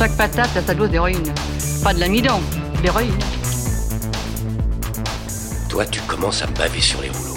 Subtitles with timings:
[0.00, 1.30] Chaque patate a sa dose d'héroïne.
[1.84, 2.38] Pas de l'amidon,
[2.78, 3.18] de l'héroïne.
[5.68, 7.36] Toi, tu commences à me baver sur les rouleaux.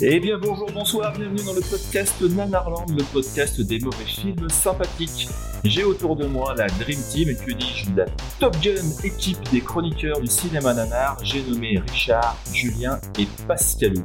[0.00, 5.28] Eh bien bonjour, bonsoir, bienvenue dans le podcast Nanarland, le podcast des mauvais films sympathiques.
[5.64, 8.04] J'ai autour de moi la Dream Team, et que dis-je, la
[8.38, 14.04] Top Gun équipe des chroniqueurs du cinéma nanar, j'ai nommé Richard, Julien et Pascalou.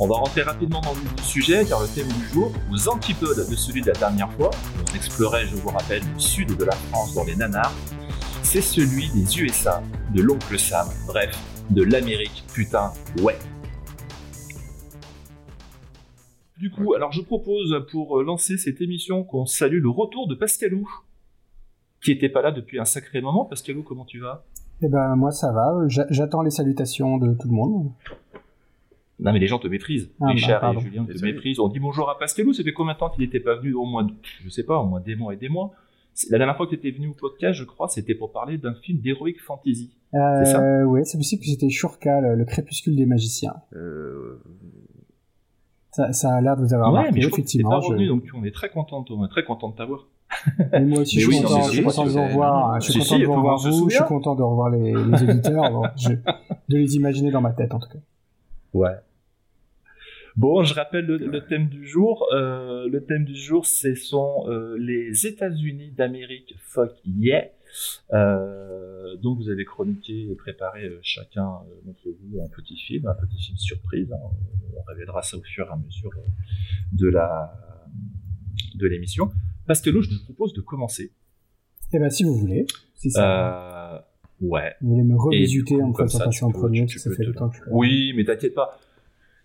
[0.00, 3.54] On va rentrer rapidement dans le sujet, car le thème du jour, aux antipodes de
[3.54, 4.50] celui de la dernière fois,
[4.90, 7.72] on explorait, je vous rappelle, le sud de la France dans les nanars,
[8.42, 9.82] c'est celui des USA,
[10.14, 11.38] de l'oncle Sam, bref,
[11.70, 13.36] de l'Amérique, putain, ouais.
[16.58, 20.34] Du coup, alors je propose pour euh, lancer cette émission qu'on salue le retour de
[20.34, 20.88] Pascalou,
[22.02, 23.44] qui était pas là depuis un sacré moment.
[23.44, 24.44] Pascalou, comment tu vas?
[24.80, 27.90] Eh ben moi ça va, J'a- j'attends les salutations de tout le monde.
[29.24, 30.10] Non mais les gens te méprisent.
[30.20, 30.80] Ah, bah, Richard pardon.
[30.80, 31.32] et Julien te Désolé.
[31.32, 31.58] méprisent.
[31.60, 33.84] On dit bonjour à Pascalou, ça fait combien de temps qu'il n'était pas venu Au
[33.84, 34.06] moins,
[34.42, 35.72] je sais pas, au moins des mois et des mois.
[36.30, 38.74] La dernière fois que tu étais venu au podcast, je crois, c'était pour parler d'un
[38.74, 39.90] film d'heroic fantasy.
[40.12, 40.60] C'est ça?
[40.62, 43.54] Euh, ouais, c'est possible que c'était Shurka, le, le crépuscule des magiciens.
[43.74, 44.42] Euh...
[45.92, 47.70] Ça, ça a l'air de vous avoir marqué, mais je crois que effectivement.
[47.70, 50.06] pas je- revenu, donc on est très content, on est très content de t'avoir.
[50.72, 52.80] Et moi aussi, je suis oui, content, je suis content de vous revoir.
[52.80, 53.90] Je suis Si, content si, de revoir vous.
[53.90, 55.70] Je suis content de revoir les, les auditeurs.
[55.70, 57.98] Bon, je- de les imaginer dans ma tête, en tout cas.
[58.72, 58.94] Ouais.
[60.36, 62.26] Bon, je rappelle le, le thème du jour.
[62.32, 66.54] Euh, le thème du jour, ce sont euh, les États-Unis d'Amérique.
[66.58, 67.44] Fuck yeah.
[68.12, 73.06] Euh, donc, vous avez chroniqué et préparé euh, chacun euh, d'entre vous un petit film,
[73.06, 74.12] un petit film surprise.
[74.12, 74.16] hein.
[74.76, 76.20] On révélera ça au fur et à mesure euh,
[76.92, 77.52] de la
[78.74, 79.30] de l'émission.
[79.66, 81.12] Pascal, je vous propose de commencer.
[81.92, 82.66] Eh ben, si vous voulez.
[82.94, 83.98] Si ça, Euh,
[84.40, 84.74] ouais.
[84.80, 85.16] vous voulez me
[85.64, 85.92] coup, en
[86.30, 87.58] tu en peux- premier, ça fait te- longtemps que.
[87.70, 88.78] Oui, mais t'inquiète pas.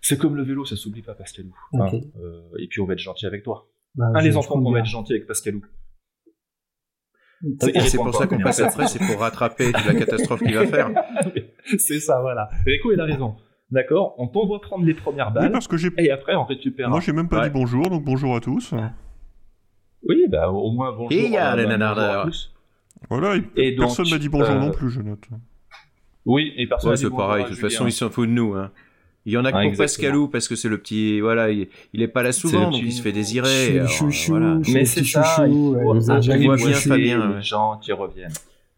[0.00, 1.54] C'est comme le vélo, ça s'oublie pas, Pascalou.
[1.72, 1.80] Ok.
[1.94, 3.68] Hein, euh, et puis on va être gentil avec toi.
[3.94, 5.62] Bah, Ah, je- les enfants, compte on va être gentil avec Pascalou.
[7.72, 10.90] Et c'est pour ça qu'on passe après, c'est pour rattraper la catastrophe qu'il va faire.
[11.78, 12.48] C'est ça, voilà.
[12.66, 13.36] Rico, il a raison.
[13.70, 15.90] D'accord On t'envoie prendre les premières Oui, balles, parce que j'ai.
[15.98, 16.88] et après on récupère.
[16.88, 17.48] Moi, j'ai même pas Ouais.
[17.48, 18.74] dit bonjour, donc bonjour à tous.
[20.08, 21.12] Oui, bah au moins bonjour.
[21.12, 22.06] Et il y a les nanardeurs.
[22.06, 22.54] bonjour à tous.
[23.10, 25.24] Voilà, et Et donc, personne m'a dit bonjour euh, non plus, je note.
[26.24, 28.54] Oui, et personne Ouais, c'est pareil, de toute façon, il s'en fout de nous.
[28.54, 28.72] Hein.
[29.28, 30.08] Il y en a que Ah, pour exactement.
[30.08, 31.20] Pascalou, parce que c'est le petit.
[31.20, 33.72] Voilà, il, il est pas là souvent, donc il se fait désirer.
[33.72, 34.58] le alors, chouchou, voilà.
[34.62, 35.72] je suis Mais c'est ça, il chouchou.
[35.74, 36.88] faut ouais, on voit bien chouchou.
[36.88, 37.42] Fabien, les ouais.
[37.42, 38.30] gens qui reviennent.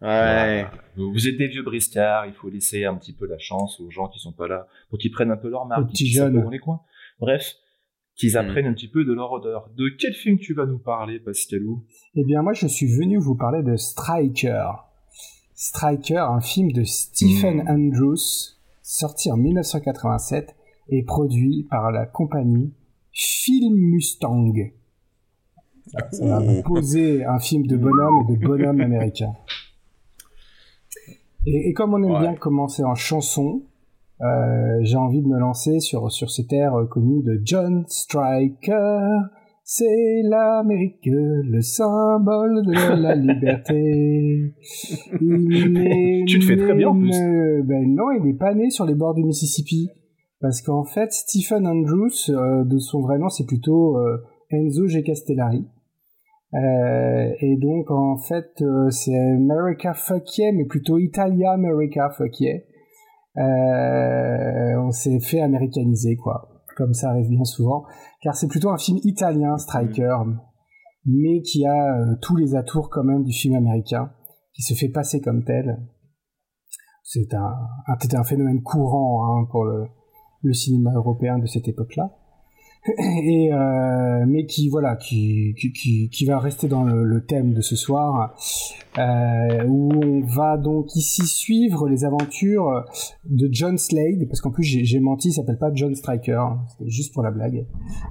[0.02, 0.66] Ouais.
[0.66, 0.70] Voilà.
[0.96, 4.08] Vous êtes des vieux briscards, il faut laisser un petit peu la chance aux gens
[4.08, 6.80] qui sont pas là, pour qu'ils prennent un peu leur marque, qu'ils dans les coins.
[7.20, 7.54] Bref,
[8.16, 8.36] qu'ils Mm.
[8.36, 9.70] apprennent un petit peu de leur odeur.
[9.76, 11.84] De quel film tu vas nous parler, Pascalou?
[12.16, 14.64] Eh bien, moi, je suis venu vous parler de Striker.
[15.54, 17.68] Striker, un film de Stephen Hmm.
[17.68, 18.56] Andrews,
[18.90, 20.54] sorti en 1987
[20.88, 22.74] et produit par la compagnie
[23.12, 24.52] Film Mustang.
[26.12, 29.32] Ça va vous poser un film de bonhomme et de bonhomme américain.
[31.46, 32.20] Et, et comme on aime Ouais.
[32.20, 33.62] bien commencer en chanson,
[34.20, 39.00] euh, j'ai envie de me lancer sur, sur cet air connu de John Striker.
[39.72, 44.52] C'est l'Amérique, le symbole de la liberté.
[45.20, 47.12] Il est Tu te fais très bien, en plus.
[47.62, 49.88] Ben non, il n'est pas né sur les bords du Mississippi.
[50.40, 54.16] Parce qu'en fait, Stephen Andrews, euh, de son vrai nom, c'est plutôt euh,
[54.50, 55.04] Enzo G.
[55.04, 55.64] Castellari.
[56.52, 62.58] Euh, et donc, en fait, c'est America Fuck Yeah, mais plutôt Italia America Fuck Yeah.
[64.80, 66.48] On s'est fait américaniser, quoi.
[66.76, 67.84] Comme ça arrive bien souvent.
[68.22, 70.18] Car c'est plutôt un film italien, Striker,
[71.06, 74.12] mais qui a euh, tous les atours quand même du film américain,
[74.52, 75.86] qui se fait passer comme tel.
[77.02, 77.54] C'est un,
[77.86, 79.86] un, c'était un phénomène courant hein, pour le,
[80.42, 82.19] le cinéma européen de cette époque-là.
[82.86, 87.52] Et euh, mais qui voilà qui, qui, qui, qui va rester dans le, le thème
[87.52, 88.34] de ce soir
[88.98, 92.84] euh, où on va donc ici suivre les aventures
[93.26, 96.60] de John Slade parce qu'en plus j'ai, j'ai menti il s'appelle pas John Striker hein,
[96.70, 97.66] c'était juste pour la blague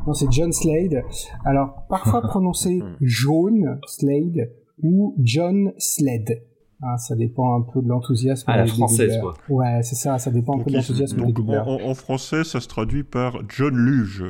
[0.06, 1.04] non c'est John Slade
[1.46, 4.52] alors parfois prononcé Jaune Slade
[4.84, 6.44] ou John Slade
[6.82, 8.46] Hein, ça dépend un peu de l'enthousiasme.
[8.48, 9.20] Ah, la française.
[9.50, 12.46] Ouais, c'est ça, ça dépend un Donc, peu de l'enthousiasme des donc, en- en français,
[12.46, 14.24] ça se traduit par John Luge.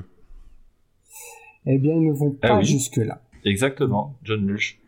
[1.66, 2.66] Eh bien, ils ne vont Ah pas oui.
[2.66, 3.22] jusque-là.
[3.46, 4.80] Exactement, John Lush.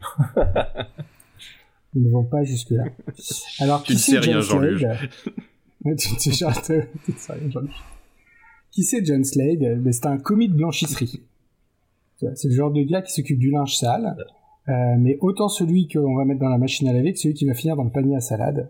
[1.95, 2.85] Ils ne vont pas jusque-là.
[3.59, 4.77] Alors, Tu qui ne sais c'est rien, John.
[4.77, 5.00] Slade
[5.97, 6.45] tu, ne sais
[7.33, 7.71] rien, Jean-Luc.
[8.71, 11.21] Qui c'est John Slade ben, C'est un commis de blanchisserie.
[12.35, 14.15] C'est le genre de gars qui s'occupe du linge sale,
[14.69, 17.45] euh, mais autant celui qu'on va mettre dans la machine à laver que celui qui
[17.45, 18.69] va finir dans le panier à salade.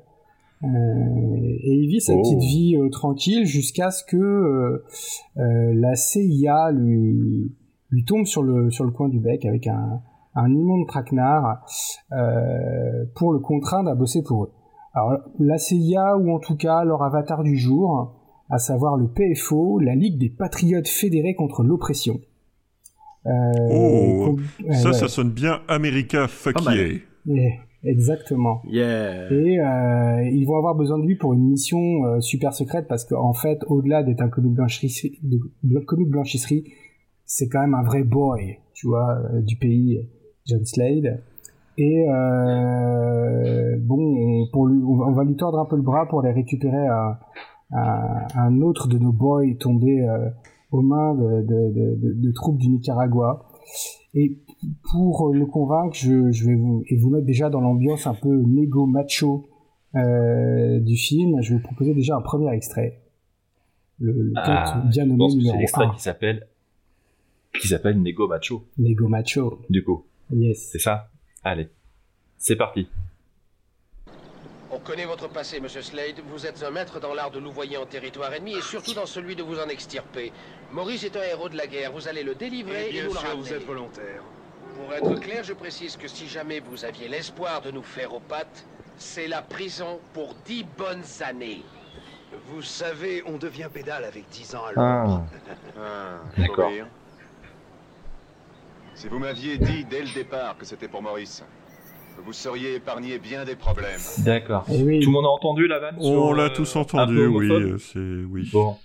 [0.64, 2.22] Euh, et il vit sa Oh.
[2.22, 4.84] petite vie euh, tranquille jusqu'à ce que
[5.36, 7.52] la CIA lui,
[7.92, 10.02] lui tombe sur le, sur le coin du bec avec un,
[10.36, 11.66] un immonde traquenard
[12.14, 14.52] euh, pour le contraindre à bosser pour eux.
[14.94, 18.18] Alors la CIA ou en tout cas leur avatar du jour,
[18.50, 22.20] à savoir le PFO, la Ligue des Patriotes fédérés contre l'oppression.
[23.26, 23.30] Euh,
[23.72, 24.38] Oh,
[24.72, 24.94] Ça, ouais.
[24.94, 26.98] ça sonne bien America fuck yeah.
[27.26, 27.52] Yeah,
[27.84, 28.62] exactement.
[28.68, 29.32] Yeah.
[29.32, 33.06] Et euh, ils vont avoir besoin de lui pour une mission euh, super secrète parce
[33.06, 36.64] qu'en fait, au-delà d'être un commis de blanchisserie, de, de blanchisserie,
[37.34, 40.10] c'est quand même un vrai boy, tu vois, euh, du pays,
[40.46, 41.22] John Slade.
[41.78, 46.20] Et euh, bon, on, pour lui, on va- lui tordre un peu le bras pour
[46.20, 47.18] aller récupérer un,
[47.72, 50.30] un, un autre de nos boys tombés euh,
[50.72, 53.46] aux mains de, de, de, de- de troupes du Nicaragua.
[54.14, 54.40] Et
[54.92, 58.36] pour le convaincre, je, je vais vous, et vous mettre déjà dans l'ambiance un peu
[58.46, 59.46] négo macho
[59.96, 63.00] euh, du film, je vais vous proposer déjà un premier extrait.
[64.00, 65.90] Le, le Ah, bien Je nommé pense que c'est numéro l'extrait 1.
[65.92, 66.48] qui s'appelle
[67.60, 69.62] qui s'appelle Nego Macho, Négo macho.
[69.70, 70.06] du coup.
[70.32, 70.70] Yes.
[70.72, 71.10] C'est ça
[71.44, 71.70] Allez,
[72.38, 72.88] c'est parti.
[74.74, 76.22] On connaît votre passé, monsieur Slade.
[76.32, 79.36] Vous êtes un maître dans l'art de louvoyer en territoire ennemi et surtout dans celui
[79.36, 80.32] de vous en extirper.
[80.72, 81.92] Maurice est un héros de la guerre.
[81.92, 83.42] Vous allez le délivrer et, bien nous le sûr, ramener.
[83.42, 84.24] vous êtes volontaire.
[84.78, 88.22] Pour être clair, je précise que si jamais vous aviez l'espoir de nous faire aux
[88.22, 88.66] pattes,
[88.96, 91.64] c'est la prison pour dix bonnes années.
[92.48, 95.04] Vous savez, on devient pédale avec 10 ans à Ah.
[95.06, 95.26] l'ombre.
[95.78, 96.72] Ah, D'accord.
[99.02, 101.44] Si vous m'aviez dit dès le départ que c'était pour Maurice,
[102.24, 104.00] vous seriez épargné bien des problèmes.
[104.24, 104.64] D'accord.
[104.70, 107.50] Oui, Tout le monde a entendu la vanne On l'a euh, tous entendu, oui.
[107.50, 108.48] euh, C'est oui.
[108.54, 108.76] Bon,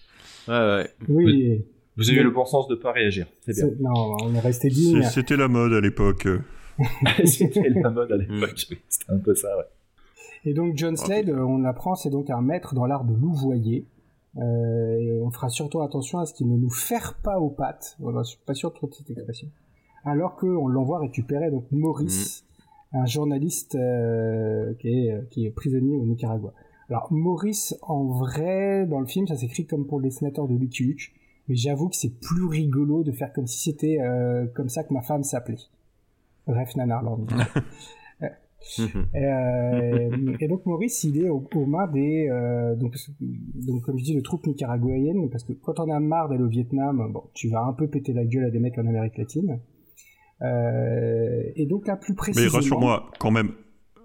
[0.48, 0.90] Ouais, ouais.
[1.10, 1.66] oui.
[1.98, 3.26] vous avez eu le bon sens de pas réagir.
[3.42, 3.66] C'est bien.
[3.78, 5.02] Non, on est resté digne.
[5.02, 6.26] C'était la mode à l'époque.
[7.26, 8.58] C'était la mode à l'époque.
[8.88, 9.64] C'était un peu ça, ouais.
[10.46, 13.84] Et donc John Slade, euh, on l'apprend, c'est donc un maître dans l'art de louvoyer.
[14.38, 17.96] Euh, et on fera surtout attention à ce qu'il ne nous ferre pas aux pattes.
[17.98, 19.48] Voilà, je suis pas sûr de cette expression.
[20.06, 22.46] Alors qu'on l'envoie récupérer donc Maurice,
[22.92, 26.54] un journaliste euh, qui, est, euh, qui est prisonnier au Nicaragua.
[26.88, 30.84] Alors Maurice, en vrai, dans le film, ça s'écrit comme pour le dessinateur de Lucky
[30.84, 31.12] Luke,
[31.48, 34.94] mais j'avoue que c'est plus rigolo de faire comme si c'était euh, comme ça que
[34.94, 35.58] ma femme s'appelait.
[36.46, 37.26] Bref, Nanarland.
[39.14, 44.04] Euh, et donc Maurice, il est aux, aux mains des euh, donc donc comme je
[44.04, 47.48] dis, de troupes nicaraguayennes, parce que quand on a marre d'aller au Vietnam, bon, tu
[47.48, 49.60] vas un peu péter la gueule à des mecs en Amérique latine.
[50.42, 52.52] Euh, et donc là, plus Mais précisément.
[52.52, 53.52] rassure-moi, quand même.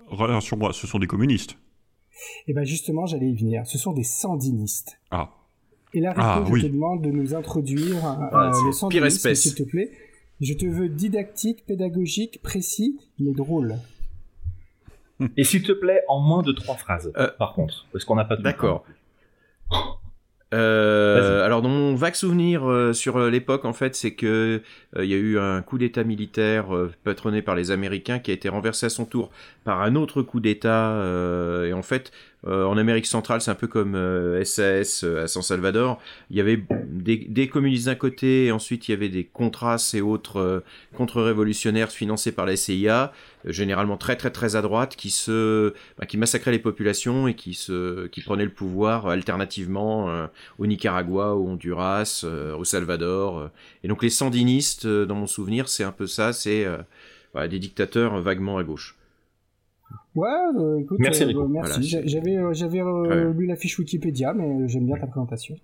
[0.10, 1.58] Rassure-moi, ce sont des communistes.
[2.48, 3.66] Et ben justement, j'allais y venir.
[3.66, 5.00] Ce sont des sandinistes.
[5.12, 5.30] Ah.
[5.94, 6.62] Et là, Rico, Ah, je oui.
[6.62, 9.42] te demande de nous introduire euh, Ah, le pire sandinisme, espèce.
[9.42, 9.92] s'il te plaît.
[10.40, 13.76] Je te veux didactique, pédagogique, précis, mais drôle.
[15.38, 18.26] Et s'il te plaît, en moins de trois phrases, Euh, par contre, parce qu'on n'a
[18.26, 18.84] pas de D'accord.
[20.54, 24.62] Euh, alors, dans mon vague souvenir euh, sur euh, l'époque, en fait, c'est que
[24.98, 28.32] euh, il y a eu un coup d'État militaire euh, patronné par les Américains qui
[28.32, 29.32] a été renversé à son tour
[29.64, 30.92] par un autre coup d'État.
[30.92, 32.12] euh, et en fait,
[32.48, 36.02] euh, en Amérique centrale, c'est un peu comme euh, SAS euh, à San Salvador.
[36.32, 39.78] Il y avait des, des communistes d'un côté, et ensuite il y avait des Contras
[39.94, 40.60] et autres euh,
[40.96, 43.14] contre-révolutionnaires financés par la CIA,
[43.46, 47.36] euh, généralement très très très à droite, qui se, bah, qui massacraient les populations et
[47.36, 52.26] qui se, qui prenaient le pouvoir alternativement au Nicaragua, au Honduras,
[52.58, 53.50] au Salvador.
[53.84, 56.66] Et donc les sandinistes, dans mon souvenir, c'est un peu ça, c'est
[57.34, 58.96] voilà, des dictateurs vaguement à gauche.
[60.16, 60.28] Ouais,
[60.58, 61.72] euh, écoute, Merci, euh, bah, merci.
[61.72, 65.08] Voilà, J'a- j'avais euh, j'avais euh, lu la fiche Wikipédia, mais euh, j'aime bien ta
[65.08, 65.56] présentation.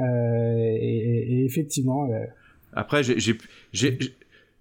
[0.00, 2.24] Euh, et, et- et effectivement, euh,
[2.72, 3.16] Après, j'ai-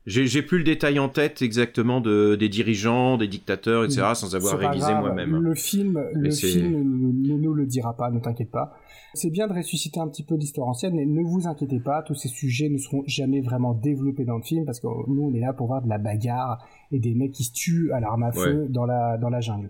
[0.06, 4.58] j'ai plus le détail en tête exactement de, des dirigeants, des dictateurs, etc., sans avoir
[4.58, 5.38] révisé moi-même.
[5.42, 8.78] Le film, le c'est- film ne nous le dira pas, ne t'inquiète pas.
[9.16, 12.16] C'est bien de ressusciter un petit peu l'histoire ancienne, mais ne vous inquiétez pas, tous
[12.16, 15.40] ces sujets ne seront jamais vraiment développés dans le film, parce que nous, on est
[15.40, 18.32] là pour voir de la bagarre et des mecs qui se tuent à l'arme à
[18.32, 19.70] feu dans la dans la jungle.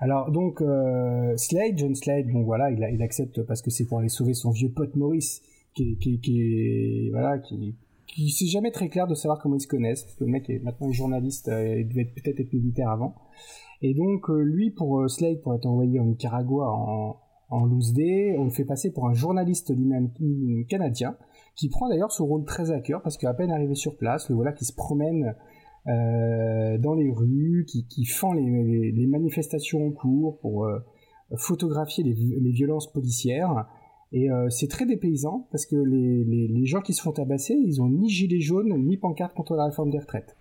[0.00, 4.08] Alors donc euh, Slade, John Slade, bon voilà, il, accepte parce que c'est pour aller
[4.08, 5.42] sauver son vieux pote Maurice,
[5.74, 7.76] qui, est- qui, qui voilà, qui
[8.16, 10.02] c'est jamais très clair de savoir comment ils se connaissent.
[10.04, 13.14] Parce que le mec est maintenant journaliste, euh, il devait être- peut-être être militaire avant.
[13.80, 17.16] Et donc euh, lui, pour euh, Slade, pour être envoyé en Nicaragua en,
[17.48, 21.16] en loose day, on le fait passer pour un journaliste lui-même mm, canadien
[21.56, 24.36] qui prend d'ailleurs ce rôle très à cœur parce qu'à peine arrivé sur place, le
[24.36, 25.34] voilà qui se promène
[25.88, 30.78] euh, dans les rues, qui, qui fend les, les, manifestations en cours pour euh,
[31.36, 33.66] photographier les, les, violences policières.
[34.12, 37.80] Et euh, c'est très dépaysant parce que les, les, gens qui se font tabasser, ils
[37.80, 40.36] ont ni gilet jaune ni pancarte contre la réforme des retraites.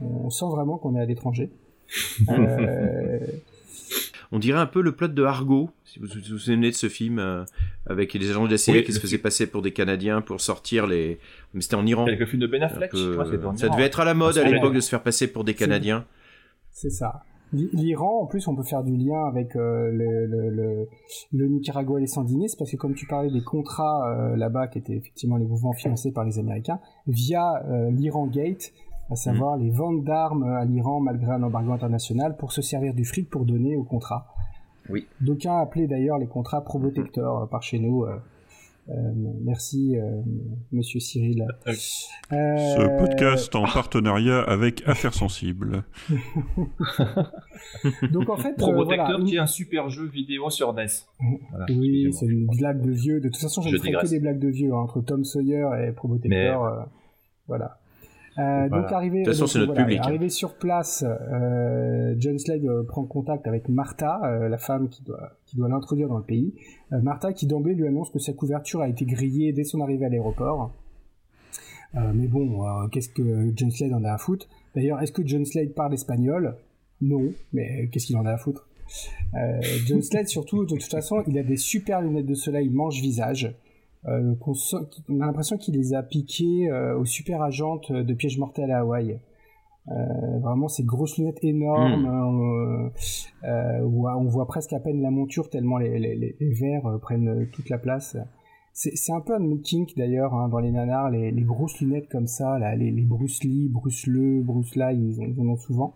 [0.00, 1.50] On sent vraiment qu'on est à l'étranger.
[2.28, 3.20] euh,
[4.32, 7.20] on dirait un peu le plot de Argo, si vous vous souvenez de ce film
[7.20, 7.44] euh,
[7.86, 10.88] avec les agents de la CIA qui se faisaient passer pour des Canadiens pour sortir
[10.88, 11.20] les.
[11.52, 12.06] Mais c'était en Iran.
[12.06, 12.90] Avec le de Ben Affleck.
[13.56, 16.04] ça devait être à la mode à l'époque de se faire passer pour des Canadiens.
[16.72, 17.22] C'est ça.
[17.54, 20.88] L'Iran, en plus, on peut faire du lien avec euh, le, le,
[21.32, 24.78] le, Nicaragua et les Sandinistes, parce que comme tu parlais des contrats euh, là-bas, qui
[24.78, 28.72] étaient effectivement les mouvements financés par les Américains, via l'Iran Gate,
[29.10, 33.04] à savoir les ventes d'armes à l'Iran malgré un embargo international pour se servir du
[33.04, 34.26] fric pour donner au contrat.
[34.88, 35.06] Oui.
[35.20, 38.04] D'aucuns appelaient d'ailleurs les contrats pro-protecteurs euh, par chez nous.
[38.88, 39.12] Euh, euh,
[39.42, 39.96] merci,
[40.72, 41.46] Monsieur Cyril.
[41.66, 45.84] Ce podcast en partenariat avec Affaires Sensibles.
[48.12, 50.86] Donc en fait, Protecteur qui est un super jeu vidéo sur NES.
[51.70, 53.20] oui, c'est une blague de vieux.
[53.20, 55.66] De toute façon, je ne ferai que des blagues de vieux hein, entre Tom Sawyer
[55.86, 56.88] et Probotector.
[57.46, 57.78] voilà.
[58.38, 60.00] Euh, donc arrivé, de toute façon, c'est notre public.
[60.00, 60.06] Hein.
[60.06, 65.02] Arrivé sur place, euh, John Slade euh, prend contact avec Martha, euh, la femme qui
[65.02, 66.54] doit qui doit l'introduire dans le pays.
[66.92, 70.06] Euh, Martha qui d'emblée lui annonce que sa couverture a été grillée dès son arrivée
[70.06, 70.72] à l'aéroport.
[71.94, 74.48] mais bon, qu'est-ce que John Slade en a à foutre?
[74.74, 76.56] D'ailleurs, est-ce que John Slade parle espagnol?
[77.00, 78.66] Non, mais qu'est-ce qu'il en a à foutre?
[79.86, 83.54] John Slade, surtout, de toute façon, il a des super lunettes de soleil manche-visage.
[84.06, 84.34] Euh,
[85.08, 88.80] on, a l'impression qu'il les a piqués euh, aux super agentes de piège mortel à
[88.80, 89.18] Hawaï.
[89.88, 92.90] Euh, vraiment ces grosses lunettes énormes
[93.44, 93.84] hmm.
[93.84, 97.68] où on voit presque à peine la monture tellement les, les, les, verres prennent toute
[97.68, 98.16] la place.
[98.72, 102.58] C'est un peu un making d'ailleurs hein, dans les nanars, les, grosses lunettes comme ça,
[102.58, 105.94] là, les, Bruce Lee, Bruce Le, Bruce là, ils, en ont souvent.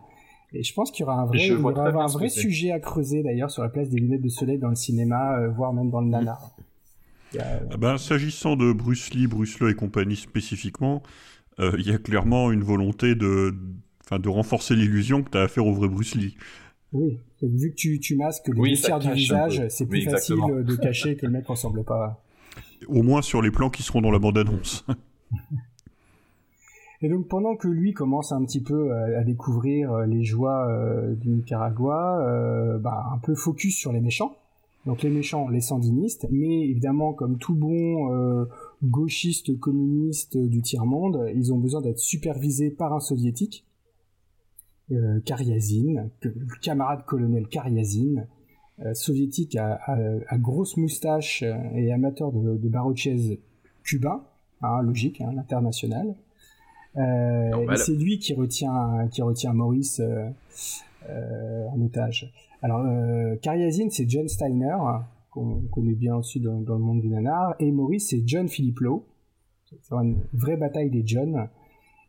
[0.53, 3.63] Et je pense qu'il y aura un vrai, un vrai sujet à creuser d'ailleurs sur
[3.63, 6.55] la place des lunettes de soleil dans le cinéma, voire même dans le nanar.
[7.37, 11.03] Ah ben, S'agissant de Bruce Lee, Bruce Lee et compagnie spécifiquement,
[11.61, 13.55] euh, il y a clairement une volonté de,
[14.11, 16.37] de renforcer l'illusion que tu as affaire au vrai Bruce Lee.
[16.93, 21.17] Oui, vu que tu, tu masques les oui, du visage, c'est plus facile de cacher
[21.17, 22.23] que le mec ressemble pas.
[22.87, 24.87] Au moins sur les plans qui seront dans la bande-annonce.
[27.01, 31.15] Et donc pendant que lui commence un petit peu à, découvrir euh, les joies euh,
[31.15, 34.37] du Nicaragua, bah, un peu focus sur les méchants,
[34.87, 38.47] donc les méchants, les sandinistes, mais évidemment comme tout bon euh,
[38.83, 43.67] gauchiste communiste du tiers-monde, ils ont besoin d'être supervisés par un soviétique,
[44.91, 48.25] euh, le camarade colonel Karyazin,
[48.81, 49.79] euh, soviétique à,
[50.39, 51.43] grosse moustache
[51.75, 52.95] et amateur de, de barreau
[53.83, 54.25] cubain,
[54.63, 56.15] hein, logique, hein, l'international.
[56.97, 60.01] et c'est lui qui retient, qui retient Maurice
[61.11, 62.33] en otage.
[62.63, 63.37] Alors, euh,
[63.91, 64.77] c'est John Steiner,
[65.31, 69.05] qu'on connaît bien aussi dans, le monde du nanar, et Maurice, c'est John Philippe Lowe.
[69.83, 71.49] C'est une vraie bataille des John.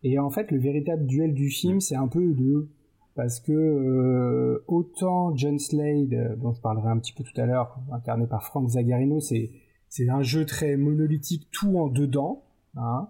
[0.04, 2.70] Et en fait, le véritable duel du film, c'est un peu deux.
[3.16, 7.46] Parce que euh, autant John Slade, euh, dont je parlerai un petit peu tout à
[7.46, 9.52] l'heure, incarné par Frank Zagarino, c'est
[9.90, 12.44] c'est un jeu très monolithique, tout en dedans.
[12.78, 13.10] Hein.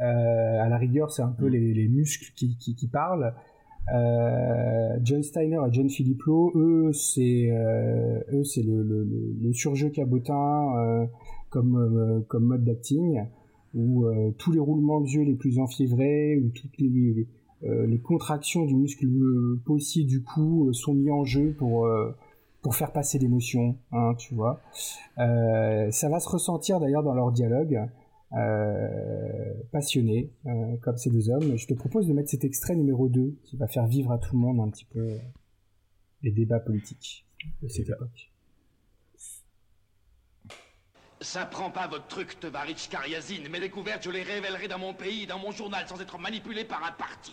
[0.00, 3.32] Euh, à la rigueur, c'est un peu les, les muscles qui, qui, qui parlent.
[3.94, 9.04] Euh, John Steiner et John Filippo, eux, c'est euh, eux, c'est le, le,
[9.40, 11.06] le, surjeu cabotin euh,
[11.50, 13.22] comme comme mode d'acting,
[13.74, 14.06] où
[14.38, 17.26] tous les roulements de yeux les plus enfiévrés, où toutes les
[17.62, 19.06] les contractions du muscle
[19.64, 21.88] possible du cou sont mis en jeu pour
[22.62, 24.60] pour faire passer l'émotion, hein, tu vois.
[25.16, 27.88] ça va se ressentir d'ailleurs dans leur dialogue.
[28.32, 31.56] Euh, passionnés euh, comme ces deux hommes.
[31.56, 34.32] Je te propose de mettre cet extrait numéro 2 qui va faire vivre à tout
[34.32, 35.18] le monde un petit peu
[36.22, 37.24] les débats politiques
[37.62, 38.32] de cette époque.
[41.20, 43.48] Ça prend pas votre truc, Tevarich Karyazine.
[43.48, 46.84] Mes découvertes, je les révélerai dans mon pays, dans mon journal, sans être manipulé par
[46.84, 47.32] un parti.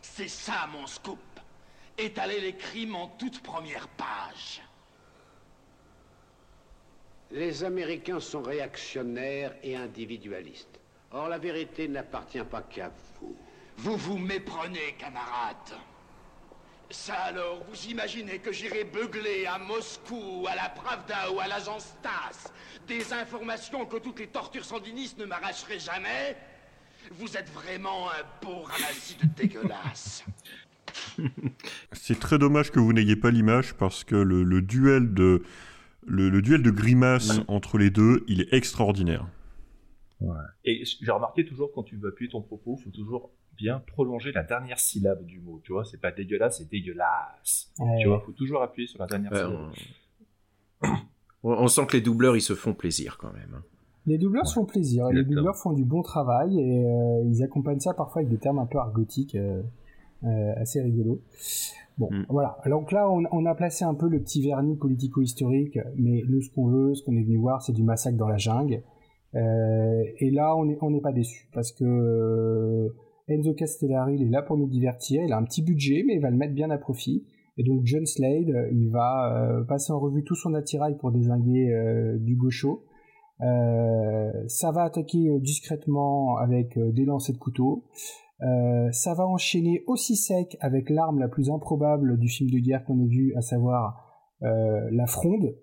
[0.00, 1.18] C'est ça, mon scoop.
[1.98, 4.62] Étaler les crimes en toute première page.
[7.30, 10.80] Les Américains sont réactionnaires et individualistes.
[11.12, 13.36] Or, la vérité n'appartient pas qu'à vous.
[13.76, 15.78] Vous vous méprenez, camarade.
[16.90, 21.94] Ça alors, vous imaginez que j'irai beugler à Moscou, à la Pravda ou à l'agence
[22.02, 22.50] TASS
[22.86, 26.34] des informations que toutes les tortures sandinistes ne m'arracheraient jamais?
[27.10, 30.24] Vous êtes vraiment un beau ramassis de dégueulasse.
[31.92, 35.42] C'est très dommage que vous n'ayez pas l'image parce que le duel de
[36.08, 39.26] le, duel de grimaces entre les deux, il est extraordinaire.
[40.64, 44.32] Et j'ai remarqué toujours quand tu veux appuyer ton propos, il faut toujours bien prolonger
[44.32, 45.60] la dernière syllabe du mot.
[45.64, 47.72] Tu vois, c'est pas dégueulasse, c'est dégueulasse.
[47.78, 47.98] Ouais.
[48.00, 49.70] Tu vois, faut toujours appuyer sur la dernière Ouais, syllabe.
[51.44, 53.54] On, on sent que les doubleurs, ils se font plaisir quand même.
[53.56, 53.62] hein.
[54.06, 57.80] Les doubleurs se font plaisir, les doubleurs font du bon travail et euh, ils accompagnent
[57.80, 59.60] ça parfois avec des termes un peu argotiques, euh,
[60.56, 61.20] assez rigolos.
[61.98, 62.26] Bon, Mm.
[62.28, 62.58] voilà.
[62.66, 66.50] Donc là, on, on a placé un peu le petit vernis politico-historique, mais nous, ce
[66.50, 68.82] qu'on veut, ce qu'on est venu voir, c'est du massacre dans la jungle.
[69.34, 72.88] Euh, et là, on n'est on pas déçu parce que euh,
[73.28, 75.22] Enzo Castellari, il est là pour nous divertir.
[75.22, 77.26] Il a un petit budget, mais il va le mettre bien à profit.
[77.58, 81.10] Et donc John Slade, euh, il va euh, passer en revue tout son attirail pour
[81.10, 82.84] désinguer euh, du gaucho.
[83.40, 87.84] Euh, ça va attaquer euh, discrètement avec euh, des lancers de couteau.
[88.42, 92.84] Euh, ça va enchaîner aussi sec avec l'arme la plus improbable du film de guerre
[92.84, 94.04] qu'on ait vu, à savoir
[94.42, 95.56] euh, la fronde.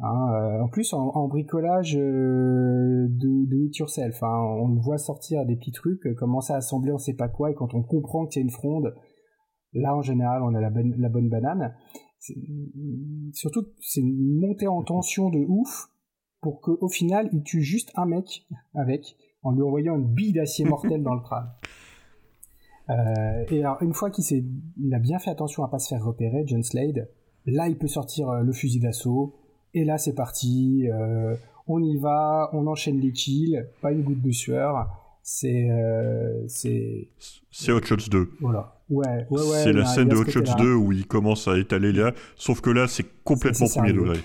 [0.00, 5.46] Hein, euh, en plus, en, bricolage de, de it yourself, hein, on le voit sortir
[5.46, 8.40] des petits trucs, commencer à assembler on sait pas quoi, et quand on comprend qu'il
[8.40, 8.92] y a une fronde,
[9.72, 11.74] là en général on a la, bonne- la bonne banane.
[13.32, 15.88] Surtout, c'est une montée en tension de ouf
[16.40, 20.64] pour qu'au final il tue juste un mec avec, en lui envoyant une bille d'acier
[20.64, 21.48] mortel dans le crâne.
[22.90, 24.44] Euh, et alors, une fois qu'il s'est,
[24.78, 27.08] il a bien fait attention à pas se faire repérer, John Slade,
[27.46, 29.34] là il peut sortir euh, le fusil d'assaut,
[29.72, 31.34] et là c'est parti, euh,
[31.66, 34.86] on y va, on enchaîne les kills, pas une goutte de sueur,
[35.22, 37.08] c'est, euh, c'est,
[37.50, 38.30] C'est Hot Shots 2.
[38.40, 39.62] voilà, ouais, ouais, ouais.
[39.62, 40.56] c'est la scène de Hot Shots côté-là.
[40.58, 44.18] 2 où il commence à étaler là, sauf que là c'est complètement premier degré.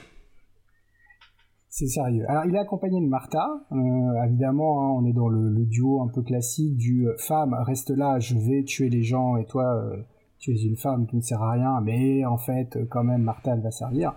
[1.80, 2.26] C'est sérieux.
[2.28, 3.48] Alors, il est accompagné de Martha.
[3.72, 7.54] Euh, évidemment, hein, on est dans le, le duo un peu classique du euh, femme,
[7.54, 9.96] reste là, je vais tuer les gens, et toi, euh,
[10.40, 13.22] tu es une femme qui ne sert à rien, mais en fait, euh, quand même,
[13.22, 14.14] Martha, elle va servir.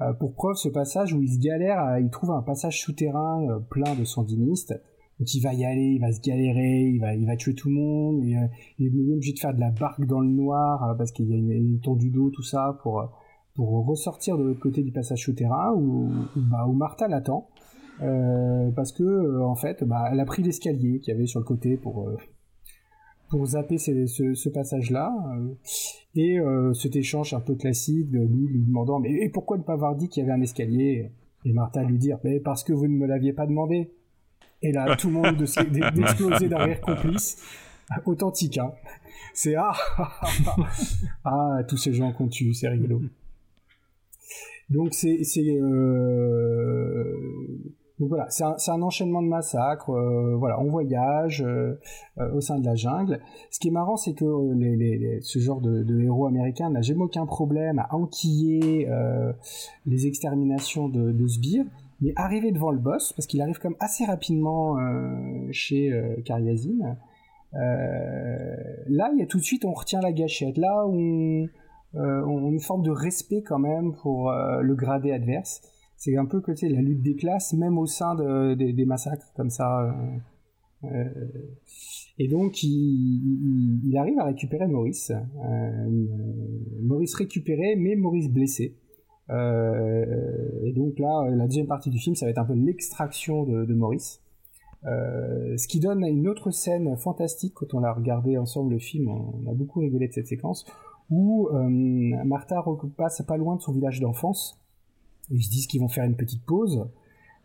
[0.00, 3.94] Euh, pour preuve, ce passage où il se galère, il trouve un passage souterrain plein
[3.94, 4.78] de sandinistes.
[5.18, 7.70] Donc il va y aller, il va se galérer, il va, il va tuer tout
[7.70, 8.36] le monde, et,
[8.78, 11.38] il est obligé de faire de la barque dans le noir parce qu'il y a
[11.38, 13.10] une, une tendue d'eau, tout ça, pour,
[13.58, 17.48] pour ressortir de l'autre côté du passage souterrain où, où, bah, où Martha l'attend.
[18.00, 21.40] Euh, parce que euh, en fait, bah, elle a pris l'escalier qu'il y avait sur
[21.40, 22.16] le côté pour euh,
[23.28, 25.12] pour zapper ce, ce passage-là.
[26.14, 26.38] et
[26.72, 30.08] cet échange un peu classique lui lui demandant mais et pourquoi ne pas avoir dit
[30.08, 31.10] qu'il y avait un escalier?
[31.44, 33.90] Et Martha lui dire mais parce que vous ne me l'aviez pas demandé.
[34.62, 37.36] Et là, tout le monde de- d'exploser d'un rire complice.
[38.06, 38.70] Authentique, hein.
[39.34, 40.54] C'est ah, ah, ah, ah.
[41.24, 43.02] Ah, tous ces gens qu'on tue, c'est rigolo.
[44.70, 47.14] Donc c'est euh,
[47.98, 49.90] donc voilà, c'est un, un enchaînement de massacres.
[49.90, 51.74] euh, voilà, on voyage euh,
[52.18, 53.18] euh, au sein de la jungle.
[53.50, 56.26] Ce qui est marrant, c'est que euh, les, les- les- ce genre de, de héros
[56.26, 58.86] américain n'a jamais aucun problème à enquiller
[59.86, 61.64] les exterminations de, de sbires,
[62.00, 64.76] mais arrivé devant le boss, parce qu'il arrive comme assez rapidement
[65.50, 65.90] chez
[66.24, 66.96] Karyazin,
[67.54, 68.56] euh,
[68.88, 70.56] là, il y a tout de suite, on retient la gâchette.
[70.58, 71.48] Là, on,
[71.94, 75.62] euh, on a une forme de respect quand même pour euh, le gradé adverse.
[75.96, 78.84] C'est un peu que tu sais, la lutte des classes, même au sein de- des-
[78.86, 79.82] massacres comme ça.
[80.84, 81.04] euh, euh,
[82.18, 85.10] et donc, il, il- il arrive à récupérer Maurice.
[85.12, 86.06] Euh,
[86.82, 88.76] Maurice récupéré, mais Maurice blessé.
[89.30, 90.04] Euh,
[90.64, 93.64] et donc là, la deuxième partie du film, ça va être un peu l'extraction de,
[93.64, 94.22] de Maurice.
[94.84, 99.50] Ce qui donne une autre scène fantastique quand on l'a regardé ensemble le film, on
[99.50, 100.64] a beaucoup rigolé de cette séquence,
[101.10, 101.68] où euh,
[102.24, 104.60] Martha repasse pas loin de son village d'enfance.
[105.30, 106.88] Ils se disent qu'ils vont faire une petite pause.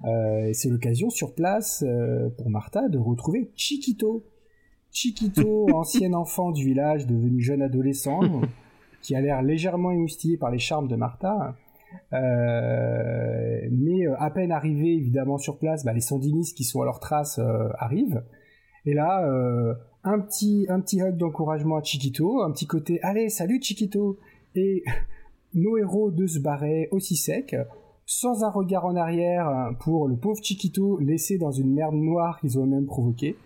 [0.06, 4.26] Euh, et c'est l'occasion sur place euh, pour Martha de retrouver Chiquito.
[4.92, 8.20] Chiquito, ancien enfant du village devenu jeune adolescent,
[9.02, 11.56] qui a l'air légèrement émoustillé par les charmes de Martha.
[12.14, 16.86] Euh, mais euh, à peine arrivé évidemment sur place, bah, les sandinistes qui sont à
[16.86, 18.24] leur trace euh, arrivent.
[18.86, 19.26] Et là,
[20.04, 24.18] un petit un petit hug d'encouragement à Chiquito, un petit côté allez salut Chiquito
[24.56, 24.84] et
[25.54, 27.56] nos héros de se barrer aussi sec,
[28.06, 32.58] sans un regard en arrière pour le pauvre Chiquito laissé dans une merde noire qu'ils
[32.60, 33.38] ont eux-mêmes provoquée.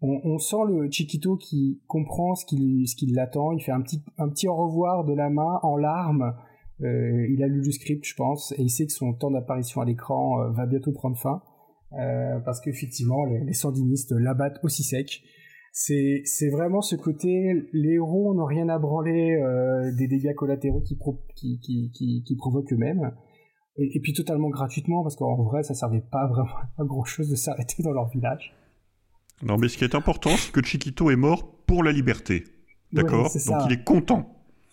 [0.00, 3.52] On, on sent le Chiquito qui comprend ce qui, ce qui l'attend.
[3.52, 6.34] Il fait un petit, un petit au revoir de la main en larmes.
[6.82, 9.80] Euh, il a lu le script, je pense, et il sait que son temps d'apparition
[9.80, 11.42] à l'écran euh, va bientôt prendre fin.
[11.92, 15.22] Euh, parce qu'effectivement, les, les sandinistes l'abattent aussi sec.
[15.74, 20.82] C'est, c'est vraiment ce côté, les héros n'ont rien à branler euh, des dégâts collatéraux
[20.82, 23.12] qui, pro, qui, qui, qui, qui provoquent eux-mêmes.
[23.78, 27.30] Et, et, puis totalement gratuitement, parce qu'en vrai, ça servait pas vraiment à grand chose
[27.30, 28.54] de s'arrêter dans leur village.
[29.42, 32.44] Non, mais ce qui est important, c'est que Chiquito est mort pour la liberté.
[32.92, 33.34] D'accord?
[33.34, 34.28] Ouais, Donc il est content.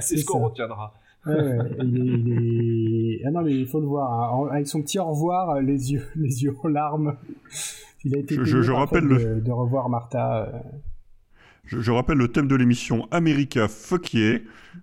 [0.00, 0.94] c'est ce qu'on retiendra.
[1.26, 3.26] Ouais, ouais, il est, il est...
[3.26, 4.34] Ah non, mais il faut le voir.
[4.34, 4.48] Hein.
[4.52, 7.18] Avec son petit au revoir, les yeux, les yeux en larmes.
[8.04, 10.46] Il a été Je- rappelle le- de, de revoir Martha.
[10.48, 10.58] euh,
[11.64, 14.38] Je, je rappelle le thème de l'émission America Fuck yeah.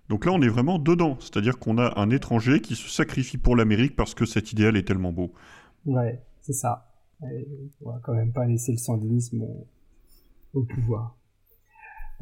[0.10, 1.18] Donc là, on est vraiment dedans.
[1.20, 4.84] C'est-à-dire qu'on a un étranger qui se sacrifie pour l'Amérique parce que cet idéal est
[4.88, 5.34] tellement beau.
[5.86, 6.92] Ouais, c'est ça.
[7.24, 7.48] Et
[7.82, 9.44] on va quand même pas laisser le sandinisme
[10.54, 11.18] au pouvoir.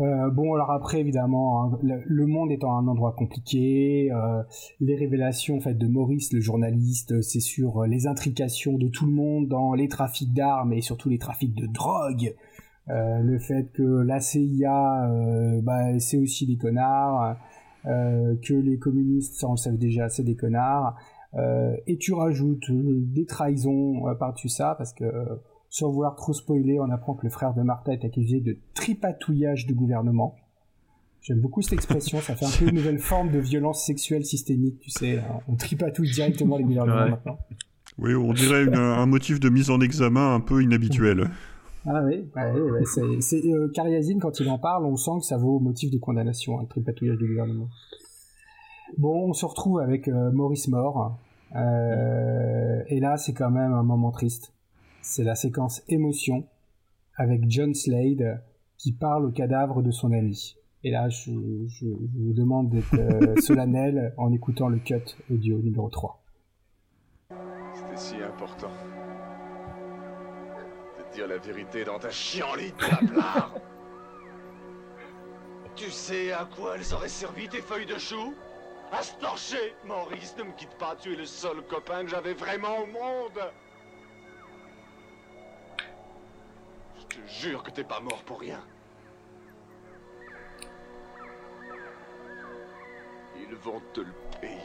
[0.02, 4.44] Euh, bon, alors après, évidemment, hein, le, monde étant un endroit compliqué, euh,
[4.82, 9.06] les révélations en fait, de Maurice, le journaliste, c'est sur euh, les intrications de tout
[9.06, 12.36] le monde dans les trafics d'armes et surtout les trafics de drogue.
[12.90, 17.38] Euh, le fait que la CIA, euh, bah, c'est aussi des connards,
[17.86, 20.96] euh, que les communistes, ça on le savait déjà, c'est des connards.
[21.36, 25.36] Euh, et tu rajoutes euh, des trahisons euh, par-dessus ça, parce que euh,
[25.78, 29.66] sans vouloir trop spoiler, on apprend que le frère de Martha est accusé de tripatouillage
[29.66, 30.36] du gouvernement.
[31.22, 34.80] J'aime beaucoup cette expression, ça fait un peu une nouvelle forme de violence sexuelle systémique,
[34.80, 37.10] tu sais, on tripatouille directement les gouvernements Ouais.
[37.10, 37.38] maintenant.
[37.98, 41.30] Oui, on dirait une- un motif de mise en examen un peu inhabituel.
[41.86, 45.26] Ah oui, ouais, ouais, ouais, c'est, c'est, euh, quand il en parle, on sent que
[45.26, 47.68] ça vaut motif de condamnation, hein, le tripatouillage du gouvernement.
[48.98, 51.18] Bon, on se retrouve avec euh, Maurice Mort,
[51.54, 54.54] euh, et là, c'est quand même un moment triste.
[55.08, 56.48] C'est la séquence émotion
[57.15, 58.44] avec John Slade
[58.76, 60.58] qui parle au cadavre de son ami.
[60.84, 61.32] Et là, je,
[61.68, 66.24] je, je vous demande d'être euh, solennel en écoutant le cut audio numéro 3.
[67.76, 68.72] C'était si important.
[70.98, 73.54] De dire la vérité dans ta chienlit, tablard.
[75.76, 78.34] Tu sais à quoi elles auraient servi tes feuilles de chou?
[78.91, 82.34] À se torcher Maurice, ne me quitte pas, tu es le seul copain que j'avais
[82.34, 83.39] vraiment au monde
[87.21, 88.60] te jure que t'es pas mort pour rien.
[93.38, 94.56] Ils vont te le payer.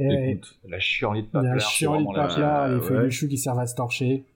[0.00, 2.26] Et- Écoute, la chienlit de La chienlit de vraiment
[2.66, 3.10] la- feuilles ouais.
[3.10, 4.26] chou qui servent à se torcher.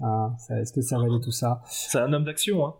[0.00, 1.62] Hein, Est-ce que ça valait tout ça?
[1.66, 2.74] C'est un homme d'action, hein.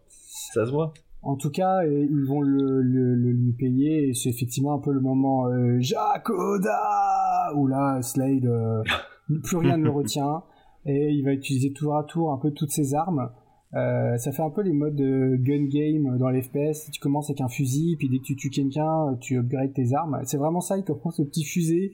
[0.53, 0.93] Ça se voit.
[1.23, 4.81] En tout cas, euh, ils vont le, le- le lui payer, et c'est effectivement un
[4.81, 8.83] peu le moment euh, Jacques Oda où là, Slade, euh,
[9.45, 10.43] plus rien ne le retient,
[10.87, 13.31] et il va utiliser tour à tour un peu toutes ses armes.
[13.75, 16.91] Euh, ça fait un peu les modes de gun game dans les FPS.
[16.93, 20.21] Tu commences avec un fusil, puis dès que tu tues quelqu'un, tu upgrades tes armes.
[20.25, 21.93] C'est vraiment ça, il commence au petit fusil,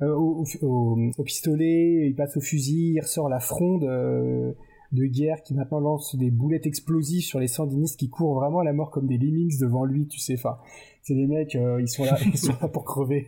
[0.00, 4.52] euh, au, au- au- au pistolet, il passe au fusil, il ressort la fronde euh,
[4.92, 8.64] de guerre qui maintenant lance des boulettes explosives sur les sandinistes qui courent vraiment à
[8.64, 10.32] la mort comme des lemmings devant lui, tu sais.
[10.34, 10.56] Enfin,
[11.02, 13.26] c'est des mecs, euh, ils sont là, ils sont là pour crever.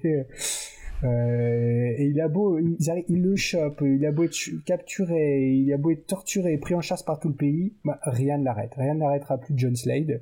[1.03, 5.79] Euh, et il a beau, il le chope, il a beau être capturé, il a
[5.79, 8.75] beau être torturé, pris en chasse par tout le pays, bah, rien ne l'arrête.
[8.75, 10.21] Rien ne l'arrêtera plus John Slade,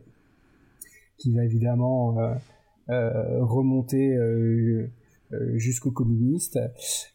[1.19, 2.35] qui va évidemment euh,
[2.91, 4.17] euh, remonter
[5.55, 6.59] jusqu'aux communistes.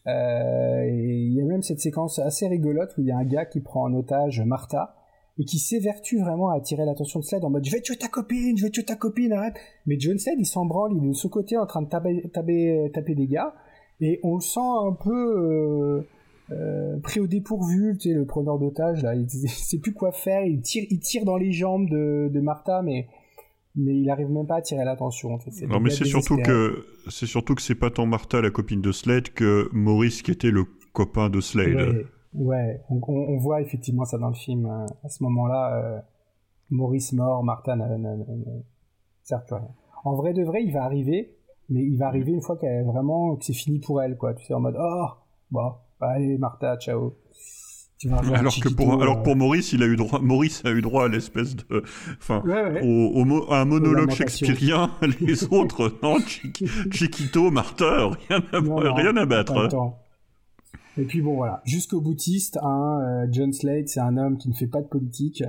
[0.08, 3.26] Euh, et il y a même cette séquence assez rigolote où il y a un
[3.26, 4.96] gars qui prend en otage Martha
[5.40, 8.08] et qui s'évertue vraiment à attirer l'attention de Slade en mode je vais tuer ta
[8.08, 9.56] copine, je vais tuer ta copine, arrête.
[9.86, 12.30] Mais John Slade il s'en branle, il est de ce côté en train de taper,
[12.34, 13.56] taper, taper des gars
[14.00, 16.02] et on le sent un peu euh,
[16.52, 20.12] euh, pris au dépourvu, tu sais, le preneur d'otage là, il, il sait plus quoi
[20.12, 23.08] faire, il tire, il tire dans les jambes de, de Martha mais
[23.76, 25.34] mais il arrive même pas à attirer l'attention.
[25.34, 25.52] en fait.
[25.52, 28.82] C'est Non, mais c'est surtout que c'est surtout que c'est pas tant Martha la copine
[28.82, 31.76] de Slade que Maurice qui était le copain de Slade.
[31.76, 32.82] Ouais, ouais.
[32.90, 34.66] On, on- on voit effectivement ça dans le film.
[34.66, 36.00] euh, À ce moment-là, euh,
[36.70, 38.62] Maurice mort, Martha ne, ne- ne- ne
[39.24, 39.68] sert plus rien.
[40.06, 41.36] En vrai de vrai, il va arriver,
[41.70, 44.34] mais il va arriver une fois qu'elle vraiment que c'est fini pour elle, quoi.
[44.34, 45.06] Tu sais, en mode oh,
[45.52, 47.16] bon, allez Martha, ciao.
[47.98, 50.62] Tu vas Alors que pour alors euh, que pour Maurice, il a eu droit Maurice
[50.66, 51.84] a eu droit à l'espèce de
[52.20, 52.82] enfin Ouais, ouais.
[52.84, 54.92] Au, au mo- à un monologue shakespearien.
[55.22, 59.70] Les autres non, Chiqui- Chiquito, Martha, rien à Non, non, rien à battre.
[60.98, 64.54] Et puis bon voilà, jusqu'au boutiste, hein, euh, John Slade, c'est un homme qui ne
[64.54, 65.44] fait pas de politique,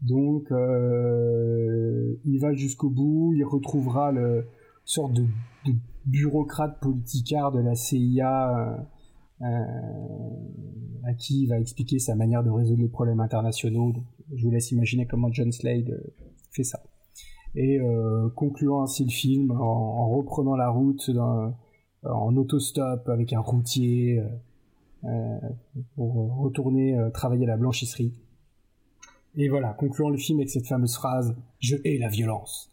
[0.00, 4.46] donc euh, il va jusqu'au bout, il retrouvera le
[4.84, 5.22] sorte de,
[5.66, 5.72] de
[6.06, 8.76] bureaucrate politicard de la CIA euh,
[9.42, 9.46] euh,
[11.04, 13.92] à qui il va expliquer sa manière de résoudre les problèmes internationaux.
[14.34, 16.14] Je vous laisse imaginer comment John Slade euh,
[16.52, 16.82] fait ça.
[17.54, 21.10] Et euh, concluant ainsi le film en, en reprenant la route
[22.02, 24.22] en autostop avec un routier
[25.94, 28.12] pour retourner euh, travailler à la blanchisserie.
[29.36, 32.70] Et voilà, concluant le film avec cette fameuse phrase Je hais la violence.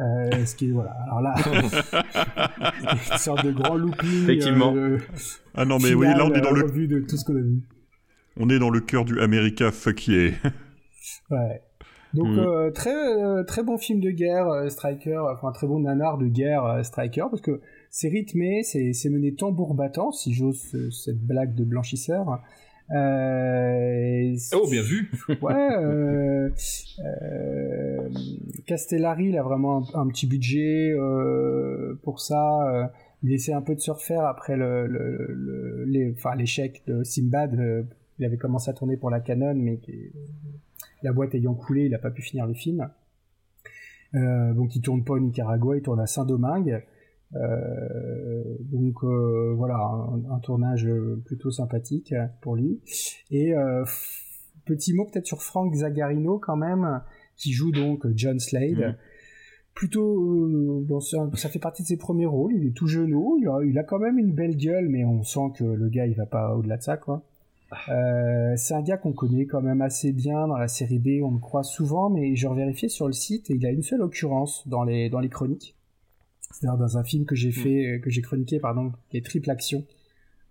[0.00, 0.90] Euh, ce qui est, voilà.
[1.06, 1.34] Alors là,
[3.12, 4.22] une sorte de grand looping.
[4.24, 4.74] Effectivement.
[4.74, 4.98] euh,
[5.54, 7.40] Ah non, mais oui, là, on est dans le- euh, de tout ce qu'on a
[7.40, 7.62] vu.
[8.36, 10.32] On est dans le cœur du America fuck yeah.
[11.30, 11.62] Ouais.
[12.12, 12.38] Donc Mm.
[12.38, 16.26] euh, très euh, très bon film de guerre euh, Striker, enfin très bon nanar de
[16.26, 17.60] guerre euh, Striker parce que
[17.96, 22.42] c'est rythmé, c'est c'est mené tambour battant si j'ose ce- cette blague de blanchisseur.
[22.90, 25.12] Euh, oh, bien vu.
[25.42, 25.54] ouais.
[25.54, 26.50] Euh,
[26.98, 28.08] euh,
[28.66, 32.90] Castellari, il a vraiment un, petit budget euh, pour ça.
[33.22, 35.84] il essaie un peu de se refaire après le, le,
[36.36, 37.86] l'échec de Simbad.
[38.18, 39.78] il avait commencé à tourner pour la Canon, mais
[41.04, 42.90] la boîte ayant coulé, il n'a pas pu finir le film.
[44.12, 46.82] donc il tourne pas au Nicaragua, il tourne à Saint-Domingue.
[47.34, 49.76] Euh, donc euh, voilà,
[50.30, 50.88] un, tournage
[51.24, 52.80] plutôt sympathique pour lui.
[53.30, 53.84] Et euh,
[54.64, 57.02] petit mot peut-être sur Frank Zagarino quand même,
[57.36, 58.78] qui joue donc John Slade.
[58.78, 58.96] Mm.
[59.74, 62.54] Plutôt, dans ça, fait partie de ses premiers rôles.
[62.54, 65.52] Il est tout il a, il a quand même une belle gueule, mais on sent
[65.56, 67.24] que le gars il va pas au-delà de ça, quoi.
[67.88, 71.32] Euh, c'est un gars qu'on connaît quand même assez bien dans la série B, on
[71.32, 74.66] le croit souvent, mais j'ai revérifié sur le site et il a une seule occurrence
[74.68, 75.76] dans les, dans les chroniques
[76.54, 77.52] c'est-à-dire dans un film que j'ai mm.
[77.52, 79.84] fait, que j'ai chroniqué, pardon, qui est Triple Action.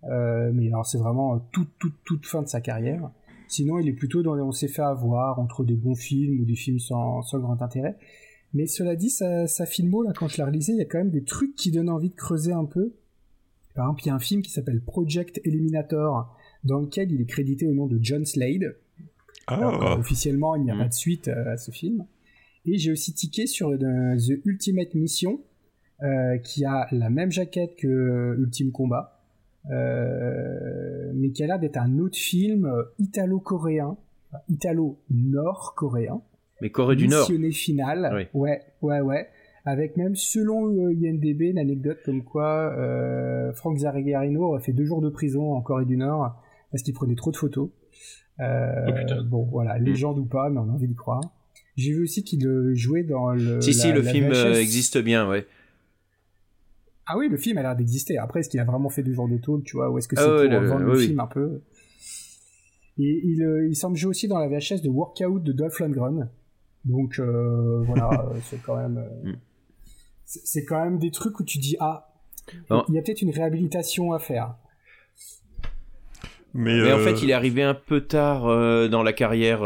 [0.04, 3.10] Euh, mais alors c'est vraiment toute, toute, toute fin de sa carrière.
[3.48, 6.44] Sinon, il est plutôt dans les on s'est fait avoir entre des bons films ou
[6.44, 7.96] des films sans, sans grand intérêt.
[8.52, 10.98] Mais cela dit, sa, sa filmo, là, quand je la relisais, il y a quand
[10.98, 12.94] même des trucs qui donnent envie de creuser un peu.
[13.74, 17.26] Par exemple, il y a un film qui s'appelle Project Eliminator, dans lequel il est
[17.26, 18.76] crédité au nom de John Slade.
[19.46, 19.98] Ah.
[19.98, 20.78] officiellement, il n'y a mm.
[20.78, 22.06] pas de suite euh, à ce film.
[22.64, 25.40] Et j'ai aussi tiqué sur euh, The Ultimate Mission,
[26.02, 29.20] euh, qui a la même jaquette que Ultime Combat,
[29.70, 33.96] euh, mais qui a l'air d'être un autre film italo-coréen,
[34.48, 36.20] italo-nord-coréen.
[36.60, 37.28] Mais Corée du Nord.
[37.28, 38.28] Missionné final.
[38.34, 39.28] Ouais, ouais, ouais.
[39.66, 45.00] Avec même, selon INDB, une anecdote comme quoi euh, Frank Zagarino aurait fait deux jours
[45.00, 46.36] de prison en Corée du Nord
[46.70, 47.70] parce qu'il prenait trop de photos.
[48.40, 49.84] Euh, oh, bon, voilà, mm.
[49.84, 51.22] légende ou pas, mais on a envie d'y croire.
[51.76, 53.60] J'ai vu aussi qu'il jouait dans le.
[53.60, 55.46] Si, si, le film existe bien, ouais.
[57.06, 58.18] Ah oui, le film a l'air d'exister.
[58.18, 60.16] Après, est-ce qu'il a vraiment fait deux jours de tôle, tu vois, ou est-ce que
[60.16, 61.60] c'est ah pour vendre le film un peu?
[62.98, 66.30] Et il, euh, il semble jouer aussi dans la VHS de Workout de Dolph Lundgren.
[66.84, 69.32] Donc euh, voilà, euh, c'est quand même, mm.
[70.24, 72.12] c'est quand même des trucs où tu dis ah,
[72.88, 74.54] il y a peut-être une réhabilitation à faire.
[76.56, 78.44] Mais, en fait, il est arrivé un peu tard
[78.88, 79.62] dans la carrière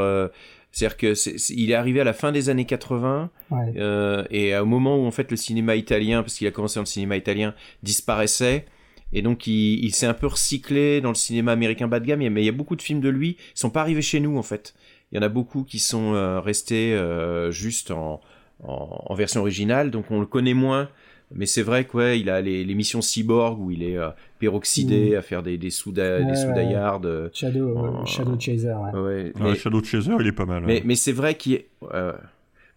[0.72, 4.66] c'est-à-dire que est, il est arrivé à la fin des années 80 euh, et au
[4.66, 7.54] moment où en fait le cinéma italien, parce qu'il a commencé dans le cinéma italien,
[7.82, 8.66] disparaissait.
[9.12, 12.20] Et donc il, il s'est un peu recyclé dans le cinéma américain bas de gamme.
[12.28, 14.36] Mais il y a beaucoup de films de lui qui sont pas arrivés chez nous
[14.36, 14.74] en fait.
[15.10, 18.20] Il y en a beaucoup qui sont euh, restés euh, juste en,
[18.62, 20.90] en, en, version originale, donc on le connaît moins.
[21.34, 25.10] Mais c'est vrai quoi, il a les, les, missions cyborg où il est euh, peroxydé
[25.10, 25.18] mm.
[25.18, 28.74] à faire des des souda, des euh, Shadow, Shadow Chaser.
[28.94, 29.32] Ouais.
[29.56, 30.64] Shadow Chaser, il est pas mal.
[30.64, 31.64] Mais, mais c'est vrai qu'il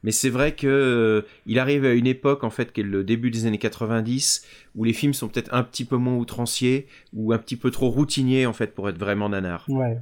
[0.04, 3.04] mais c'est vrai que euh, il arrive à une époque en fait qui est le
[3.04, 7.34] début des années 90 où les films sont peut-être un petit peu moins outranciers ou
[7.34, 9.64] un petit peu trop routiniers en fait pour être vraiment nanar.
[9.70, 10.00] Ouais,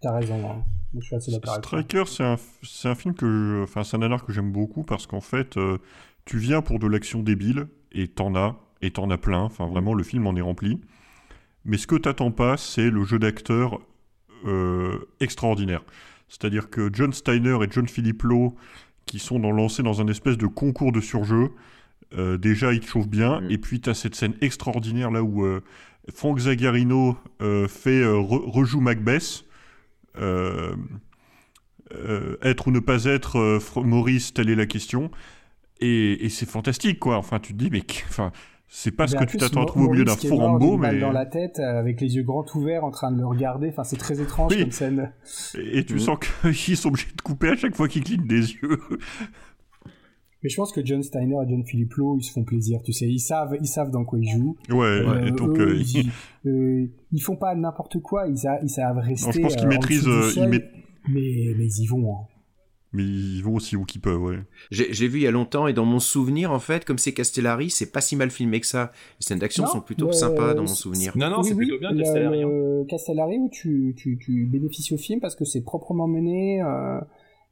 [0.00, 0.48] t'as raison.
[0.48, 0.64] Hein.
[0.98, 4.32] Je suis assez Striker, c'est un, c'est un film que enfin c'est un nanar que
[4.32, 5.58] j'aime beaucoup parce qu'en fait
[6.24, 9.94] tu viens pour de l'action débile et t'en as, et t'en as plein, enfin vraiment
[9.94, 10.80] le film en est rempli.
[11.64, 13.80] Mais ce que t'attends pas, c'est le jeu d'acteur
[14.46, 15.82] euh, extraordinaire.
[16.28, 18.54] C'est-à-dire que John Steiner et John Philippe Lowe,
[19.04, 21.50] qui sont dans, lancés dans un espèce de concours de surjeu,
[22.16, 23.50] euh, déjà ils te chauffent bien, mm.
[23.50, 25.60] et puis t'as cette scène extraordinaire là où euh,
[26.14, 27.16] Frank Zagarino
[27.68, 29.44] fait rejoue Macbeth.
[32.42, 35.10] être ou ne pas être Maurice, telle est la question.
[35.80, 37.16] Et, c'est fantastique, quoi.
[37.16, 38.32] Enfin, tu te dis, mais enfin,
[38.68, 41.12] c'est pas ce que tu t'attends à trouver au milieu d'un faux Rambo, mais dans
[41.12, 43.68] la tête, euh, avec les yeux grands ouverts, en train de le regarder.
[43.68, 45.12] Enfin, c'est très étrange comme scène.
[45.54, 45.98] Et, tu mm.
[45.98, 46.18] sens
[46.54, 48.80] qu'ils sont obligés de couper à chaque fois qu'ils clignent des yeux.
[50.42, 52.94] Mais je pense que John Steiner et John Philippe Lowe, ils se font plaisir, tu
[52.94, 54.56] sais, ils savent, ils savent dans quoi ils jouent.
[54.70, 56.90] Ouais, euh, et donc euh, ils...
[57.12, 57.20] ils...
[57.20, 59.32] font pas n'importe quoi, ils, ils savent rester.
[59.32, 60.08] je pense qu'ils maîtrisent,
[60.48, 60.64] mais
[61.08, 62.14] mais ils y vont.
[62.14, 62.39] Hein.
[62.92, 64.38] Mais ils vont aussi où qu'ils peuvent, ouais.
[64.72, 67.70] J'ai vu il y a longtemps et dans mon souvenir, en fait, comme c'est Castellari,
[67.70, 68.90] c'est pas si mal filmé que ça.
[69.20, 71.16] Les scènes d'action sont plutôt sympas dans mon souvenir.
[71.16, 72.42] Non, non, c'est plutôt bien Castellari.
[72.42, 72.84] Hein.
[72.88, 76.62] Castellari où tu, tu, tu, bénéficies au film parce que c'est proprement mené.
[76.62, 77.00] Euh,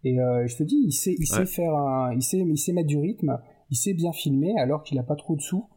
[0.04, 2.72] et euh, je te dis, il sait, il sait faire un, il sait, il sait
[2.72, 3.38] mettre du rythme,
[3.70, 5.68] il sait bien filmer alors qu'il a pas trop de sous.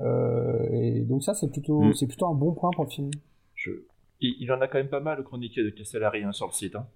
[0.00, 1.94] Euh, et donc ça, c'est plutôt, mm.
[1.94, 3.10] c'est plutôt un bon point pour le film.
[3.54, 3.70] Je...
[4.20, 6.52] Il, il, en a quand même pas mal le chroniqué de Castellari hein, sur le
[6.52, 6.74] site.
[6.74, 6.86] Hein.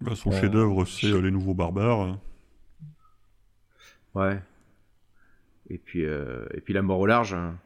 [0.00, 2.18] Bah, son chef-d'œuvre, c'est euh, Les Nouveaux Barbares.
[4.14, 4.40] Ouais.
[5.70, 7.34] Et puis, euh, et puis La Mort au Large.
[7.34, 7.58] Hein.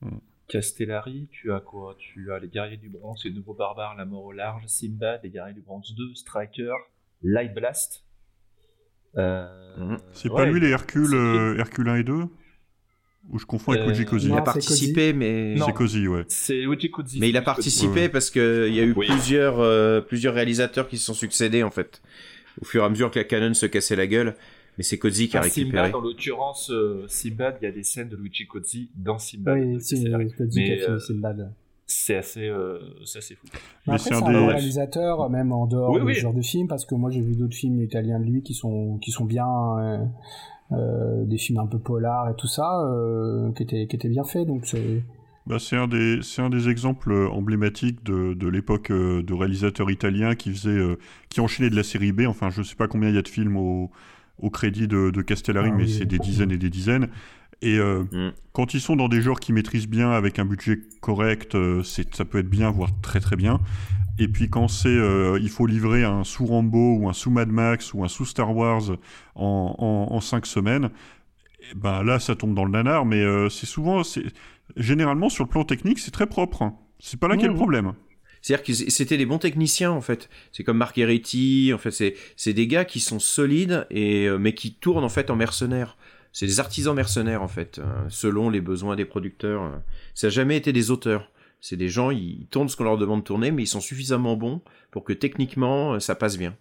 [0.00, 0.18] Mm.
[0.48, 1.94] Castellari, tu as quoi?
[1.98, 5.30] Tu as Les Guerriers du Bronze, Les Nouveaux Barbares, La Mort au Large, Simba, Les
[5.30, 6.74] Guerriers du Bronze 2, Striker,
[7.22, 8.04] Light Blast.
[9.16, 9.98] Euh, mm.
[10.12, 11.14] C'est pas lui les Hercule,
[11.58, 12.28] Hercule 1 et 2
[13.30, 14.26] Ou je confonds avec Euh, Koji Kozi.
[14.28, 15.66] Il a participé, mais Non.
[15.66, 16.24] C'est Kozi, ouais.
[16.28, 17.18] C'est Luigi Cozzi.
[17.20, 19.06] mais il a participé parce que il y a eu Oui.
[19.06, 22.02] plusieurs euh, plusieurs réalisateurs qui se sont succédés en fait
[22.60, 24.34] au fur et à mesure que la Canon se cassait la gueule.
[24.78, 25.86] Mais c'est Kozi qui a Ah, récupéré.
[25.88, 29.58] Simbad, en l'occurrence, euh, Simbad, il y a des scènes de Luigi Cozzi dans Simbad.
[29.58, 29.96] Oui, c'est.
[29.96, 31.52] Cody qui a fini euh, Sinbad.
[31.86, 33.46] c'est assez, euh, c'est assez fou.
[33.86, 36.14] Mais après, c'est un des- bon réalisateur, même en dehors Oui, de oui.
[36.14, 38.54] ce genre de film, parce que moi j'ai vu d'autres films italiens de lui qui
[38.54, 39.46] sont, qui sont bien,
[39.78, 39.98] euh,
[40.74, 44.24] euh, des films un peu polars et tout ça, euh, qui, étaient, qui étaient bien
[44.24, 45.02] faits, donc c'est...
[45.44, 49.90] Bah, c'est un des c'est un des exemples emblématiques de, de l'époque euh, de réalisateurs
[49.90, 50.96] italiens qui faisaient euh,
[51.30, 52.22] qui enchaînaient de la série B.
[52.28, 53.90] Enfin, je sais pas combien il y a de films au,
[54.38, 55.96] au crédit de, de Castellari, Ah mais oui.
[55.98, 57.08] c'est des dizaines et des dizaines.
[57.60, 58.30] Et euh, Mm.
[58.52, 62.14] quand ils sont dans des genres qu'ils maîtrisent bien avec un budget correct, euh, c'est
[62.14, 63.58] ça peut être bien, voire très très bien.
[64.22, 67.48] Et puis quand c'est euh, il faut livrer un sous Rambo ou un sous Mad
[67.48, 68.82] Max ou un sous Star Wars
[69.34, 70.90] en, en, en cinq semaines,
[71.70, 73.04] eh ben là ça tombe dans le nanar.
[73.04, 74.24] Mais euh, c'est souvent c'est
[74.76, 76.62] généralement sur le plan technique c'est très propre.
[76.62, 76.76] hein.
[77.00, 77.94] C'est pas là qu'il y a le problème.
[78.42, 80.28] C'est-à-dire que c'était des bons techniciens en fait.
[80.52, 84.54] C'est comme Heretti, en fait, c'est c'est des gars qui sont solides et euh, mais
[84.54, 85.96] qui tournent en fait en mercenaires.
[86.32, 89.82] C'est des artisans mercenaires en fait, euh, selon les besoins des producteurs.
[90.14, 91.31] Ça n'a jamais été des auteurs.
[91.62, 94.36] C'est des gens, ils tournent ce qu'on leur demande de tourner, mais ils sont suffisamment
[94.36, 96.56] bons pour que techniquement euh, ça passe bien.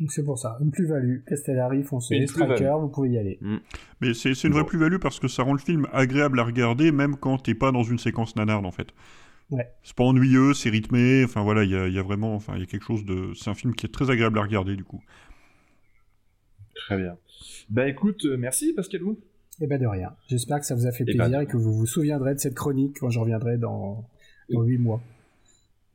[0.00, 2.64] Donc c'est pour ça, une plus-value, Castellari, foncez, plus-value.
[2.80, 3.38] vous pouvez y aller.
[4.00, 7.16] Mais c'est une vraie plus-value parce que ça rend le film agréable à regarder même
[7.16, 8.88] quand t'es pas dans une séquence nanarde en fait.
[9.50, 9.68] Ouais.
[9.84, 11.22] C'est pas ennuyeux, c'est rythmé.
[11.24, 13.04] Enfin voilà, il y a, il y a vraiment, enfin il y a quelque chose
[13.04, 13.32] de.
[13.34, 15.02] C'est un film qui est très agréable à regarder du coup.
[16.74, 17.16] Très bien.
[17.68, 19.18] Bah écoute, euh, merci Pascal Lou.
[19.60, 20.16] Eh ben de rien.
[20.28, 22.40] J'espère que ça vous a fait Eh plaisir ben, et que vous vous souviendrez de
[22.40, 24.08] cette chronique quand je reviendrai dans,
[24.52, 25.00] dans 8 mois.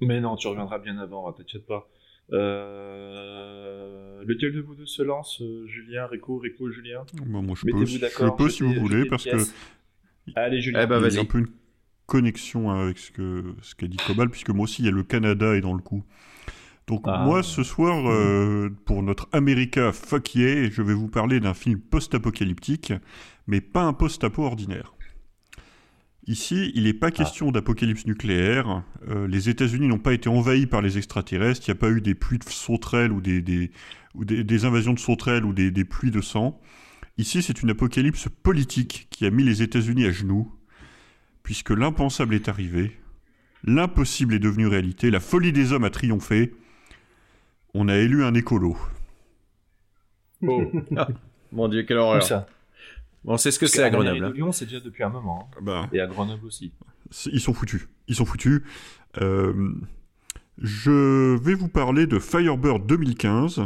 [0.01, 1.87] Mais non, tu reviendras bien avant, hein, t'inquiète pas.
[2.33, 4.23] Euh...
[4.25, 7.85] Lequel de vous deux se lance euh, Julien, Rico, Rico, Julien Moi, moi, je peux,
[7.85, 9.37] je peux si vous voulez parce que.
[10.35, 10.81] Allez Julien.
[10.83, 11.17] Eh ben, il y vas-y.
[11.17, 11.47] a un peu une
[12.07, 15.03] connexion avec ce que ce qu'a dit Cobal puisque moi aussi il y a le
[15.03, 16.03] Canada est dans le coup.
[16.87, 17.23] Donc Ah.
[17.25, 21.79] moi ce soir euh, pour notre America Fuck Yeah, je vais vous parler d'un film
[21.79, 22.93] post-apocalyptique
[23.47, 24.94] mais pas un post-apo ordinaire.
[26.27, 28.83] Ici, il n'est pas question d'apocalypse nucléaire.
[29.07, 31.67] Euh, les États-Unis n'ont pas été envahis par les extraterrestres.
[31.67, 33.69] Il n'y a pas eu des pluies de sauterelles ou des, des,
[34.15, 36.59] ou des, des invasions de sauterelles ou des, des pluies de sang.
[37.19, 40.51] Ici, c'est une apocalypse politique qui a mis les États-Unis à genoux,
[41.43, 42.97] puisque l'impensable est arrivé,
[43.63, 46.55] l'impossible est devenu réalité, la folie des hommes a triomphé.
[47.75, 48.75] On a élu un écolo.
[50.41, 50.71] Oh,
[51.51, 52.23] Mon dieu, quelle où horreur.
[52.23, 52.47] ça?
[53.25, 54.19] Bon, c'est ce que c'est à Grenoble.
[54.27, 55.49] de Lyon, c'est déjà depuis un moment.
[55.51, 55.59] hein.
[55.61, 56.71] Bah, Et à Grenoble aussi.
[57.31, 57.87] Ils sont foutus.
[58.07, 58.61] Ils sont foutus.
[59.21, 59.73] Euh,
[60.61, 63.63] je vais vous parler de Firebird 2015,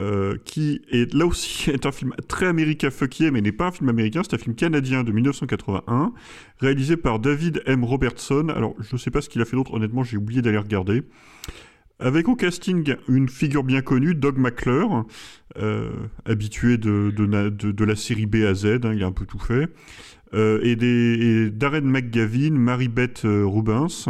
[0.00, 3.72] euh, qui est là aussi est un film très américain fucké, mais n'est pas un
[3.72, 6.12] film américain, c'est un film canadien de 1981,
[6.58, 7.84] réalisé par David M.
[7.84, 8.48] Robertson.
[8.54, 11.02] Alors, je ne sais pas ce qu'il a fait d'autre, honnêtement, j'ai oublié d'aller regarder.
[11.98, 15.06] Avec au casting une figure bien connue, Doug McClure,
[15.56, 15.90] euh,
[16.26, 19.12] habitué de, de, na- de- de la série B à Z, hein, il a un
[19.12, 19.68] peu tout fait,
[20.34, 24.08] euh, et, des, et Darren McGavin, Mary-Beth euh, Rubens.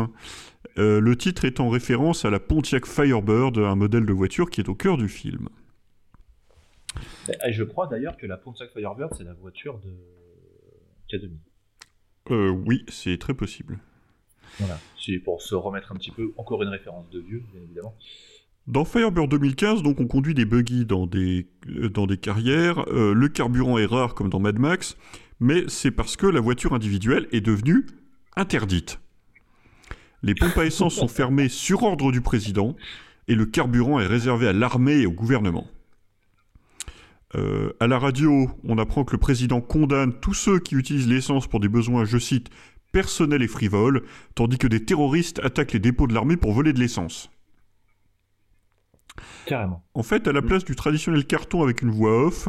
[0.79, 4.61] Euh, le titre est en référence à la Pontiac Firebird, un modèle de voiture qui
[4.61, 5.49] est au cœur du film.
[7.47, 9.91] Et je crois d'ailleurs que la Pontiac Firebird, c'est la voiture de
[11.09, 11.39] Academy.
[12.67, 13.79] Oui, c'est très possible.
[14.59, 14.79] Voilà.
[14.99, 17.95] C'est pour se remettre un petit peu, encore une référence de vieux, bien évidemment.
[18.67, 22.85] Dans Firebird 2015, donc, on conduit des buggy dans des, euh, dans des carrières.
[22.89, 24.97] Euh, le carburant est rare comme dans Mad Max,
[25.39, 27.87] mais c'est parce que la voiture individuelle est devenue
[28.35, 28.99] interdite.
[30.23, 32.75] Les pompes à essence sont fermées sur ordre du président
[33.29, 35.69] et le carburant est réservé à l'armée et au gouvernement.
[37.35, 41.47] Euh, à la radio, on apprend que le président condamne tous ceux qui utilisent l'essence
[41.47, 42.51] pour des besoins, je cite,
[42.97, 44.05] personnels et frivoles,
[44.35, 47.31] tandis que des terroristes attaquent les dépôts de l'armée pour voler de l'essence.
[49.45, 49.85] Carrément.
[49.93, 52.49] En fait, à la place du traditionnel carton avec une voix off,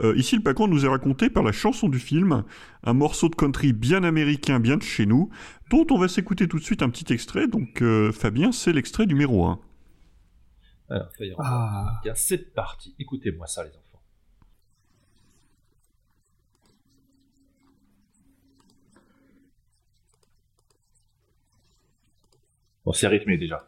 [0.00, 2.42] euh, ici le background nous est raconté par la chanson du film,
[2.84, 5.28] un morceau de country bien américain, bien de chez nous,
[5.68, 7.46] dont on va s'écouter tout de suite un petit extrait.
[7.46, 9.60] Donc, euh, Fabien, c'est l'extrait numéro 1.
[10.88, 11.38] Alors, Firebird.
[11.44, 12.00] Ah.
[12.02, 12.94] Bien, c'est parti.
[12.98, 13.91] Écoutez-moi ça, les enfants.
[22.84, 23.66] Bon, c'est rythmé déjà.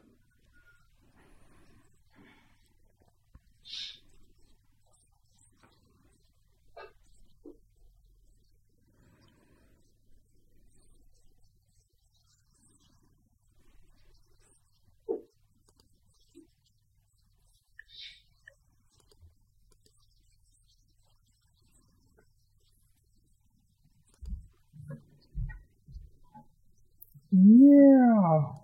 [27.33, 28.64] Yeah.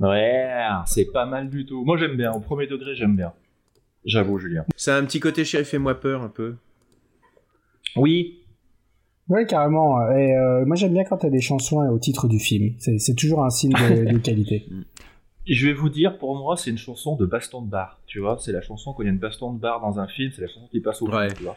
[0.00, 0.48] Ouais,
[0.86, 1.84] c'est pas mal du tout.
[1.84, 3.32] Moi j'aime bien, au premier degré j'aime bien.
[4.04, 4.64] J'avoue, Julien.
[4.76, 6.54] Ça a un petit côté shérif et moi peur un peu.
[7.96, 8.38] Oui.
[9.28, 10.00] Ouais, carrément.
[10.12, 12.74] Et euh, moi j'aime bien quand t'as des chansons au titre du film.
[12.78, 14.66] C'est c'est toujours un signe de, de qualité.
[15.46, 17.98] Je vais vous dire, pour moi, c'est une chanson de baston de bar.
[18.06, 20.06] Tu vois, c'est la chanson quand il y a une baston de bar dans un
[20.06, 21.28] film, c'est la chanson qui passe au Ouais.
[21.28, 21.56] film, tu vois.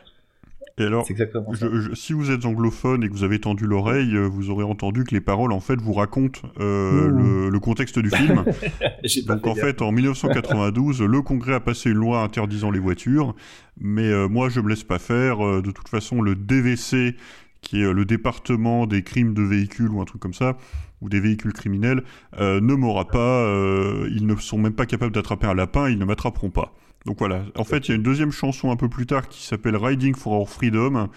[0.82, 1.68] Et alors, C'est exactement ça.
[1.72, 4.64] je- je- si vous êtes anglophone et que vous avez tendu l'oreille, euh, vous aurez
[4.64, 7.18] entendu que les paroles, en fait, vous racontent euh, Mmh.
[7.18, 8.44] le, le contexte du film.
[9.28, 13.36] Donc en fait en 1992, le Congrès a passé une loi interdisant les voitures,
[13.80, 15.38] mais euh, moi je me laisse pas faire.
[15.62, 17.16] De toute façon, le DVC,
[17.62, 20.58] qui est le département des crimes de véhicules ou un truc comme ça,
[21.02, 22.04] ou des véhicules criminels,
[22.40, 23.20] euh, ne m'aura pas.
[23.46, 26.74] euh, ils ne sont même pas capables d'attraper un lapin, ils ne m'attraperont pas.
[27.06, 27.46] Donc voilà.
[27.56, 30.16] En fait, il y a une deuxième chanson un peu plus tard qui s'appelle Riding
[30.16, 31.10] for Our Freedom,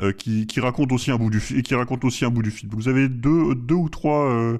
[0.00, 2.50] euh, qui, qui raconte aussi un bout du fi- qui raconte aussi un bout du
[2.50, 2.70] film.
[2.74, 4.58] Vous avez deux, deux ou trois euh,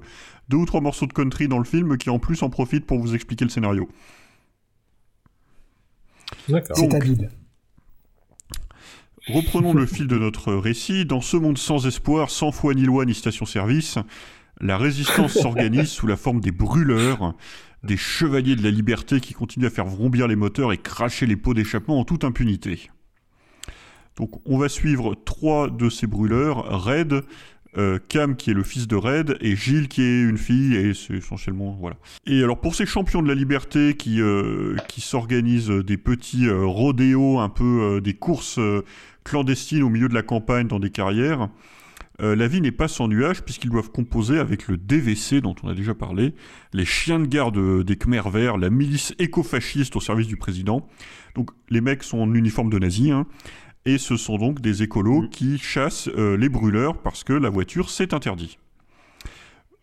[0.49, 2.99] deux ou trois morceaux de country dans le film qui en plus en profitent pour
[2.99, 3.87] vous expliquer le scénario.
[6.49, 6.75] D'accord.
[6.75, 7.29] C'est habile.
[9.27, 11.05] Reprenons le fil de notre récit.
[11.05, 13.99] Dans ce monde sans espoir, sans foi ni loi ni station-service,
[14.59, 17.35] la résistance s'organise sous la forme des brûleurs,
[17.83, 21.35] des chevaliers de la liberté qui continuent à faire vrombir les moteurs et cracher les
[21.35, 22.91] pots d'échappement en toute impunité.
[24.17, 27.23] Donc on va suivre trois de ces brûleurs, Red,
[27.77, 30.93] euh, Cam qui est le fils de Red et Gilles qui est une fille et
[30.93, 31.95] c'est essentiellement voilà.
[32.27, 36.65] Et alors pour ces champions de la liberté qui euh, qui s'organisent des petits euh,
[36.65, 38.59] rodéos, un peu des courses
[39.23, 41.49] clandestines au milieu de la campagne dans des carrières,
[42.21, 45.69] euh, la vie n'est pas sans nuages puisqu'ils doivent composer avec le DVC dont on
[45.69, 46.35] a déjà parlé,
[46.73, 50.87] les chiens de garde des Khmers verts, la milice écofasciste au service du président.
[51.35, 53.25] Donc les mecs sont en uniforme de nazis, hein,
[53.85, 57.89] et ce sont donc des écolos qui chassent euh, les brûleurs parce que la voiture
[57.89, 58.57] c'est interdit.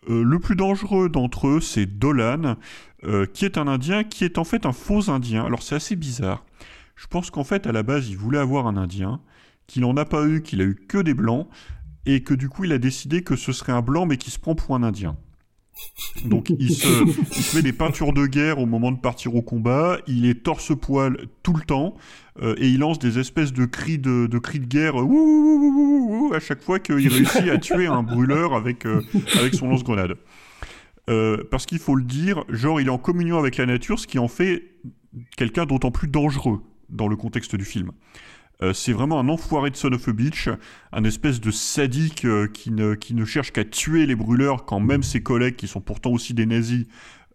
[0.09, 2.57] Euh, le plus dangereux d'entre eux, c'est Dolan,
[3.05, 5.45] euh, qui est un Indien, qui est en fait un faux Indien.
[5.45, 6.45] Alors c'est assez bizarre.
[6.97, 9.21] Je pense qu'en fait, à la base, il voulait avoir un Indien,
[9.67, 11.49] qu'il n'en a pas eu, qu'il a eu que des Blancs,
[12.09, 14.39] et que du coup, il a décidé que ce serait un Blanc, mais qui se
[14.39, 15.17] prend pour un Indien.
[16.25, 19.43] Donc il se, il se met des peintures de guerre au moment de partir au
[19.43, 21.95] combat, il est torse-poil tout le temps,
[22.43, 25.07] euh, et il lance des espèces de cris de, de cris de guerre ouh, ouh,
[25.07, 29.03] ouh, ouh, ouh, à chaque fois qu'il réussit à tuer un brûleur avec, euh,
[29.39, 30.15] avec son lance-grenade.
[31.11, 34.07] Euh, parce qu'il faut le dire, genre il est en communion avec la nature, ce
[34.07, 34.65] qui en fait
[35.37, 37.93] quelqu'un d'autant plus dangereux dans le contexte du film.
[38.61, 40.49] Euh, c'est vraiment un enfoiré de son of a bitch,
[40.93, 44.81] un espèce de sadique euh, qui, ne, qui ne cherche qu'à tuer les brûleurs quand
[44.81, 46.87] même ses collègues, qui sont pourtant aussi des nazis,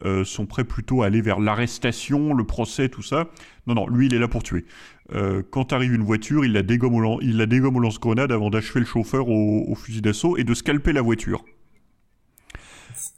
[0.05, 3.29] euh, sont prêts plutôt à aller vers l'arrestation, le procès, tout ça.
[3.67, 4.65] Non, non, lui il est là pour tuer.
[5.13, 8.33] Euh, quand arrive une voiture, il la dégomme au, lan- il la dégomme au lance-grenade
[8.33, 11.45] avant d'achever le chauffeur au, au fusil d'assaut et de scalper la voiture.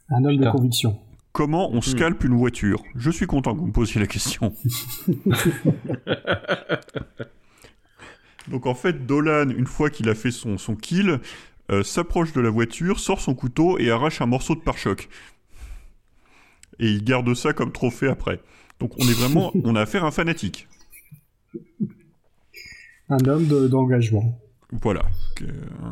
[0.10, 1.00] Un homme de conviction.
[1.32, 2.84] Comment on scalpe une voiture?
[2.96, 4.54] Je suis content que vous me posiez la question.
[8.50, 11.20] Donc en fait, Dolan, une fois qu'il a fait son, son kill,
[11.72, 15.10] euh, s'approche de la voiture, sort son couteau et arrache un morceau de pare-choc.
[16.80, 18.40] Et il garde ça comme trophée après.
[18.80, 20.68] Donc on est vraiment, on a affaire à un fanatique.
[23.10, 24.40] Un homme de- d'engagement.
[24.82, 25.04] Voilà,
[25.36, 25.46] Que-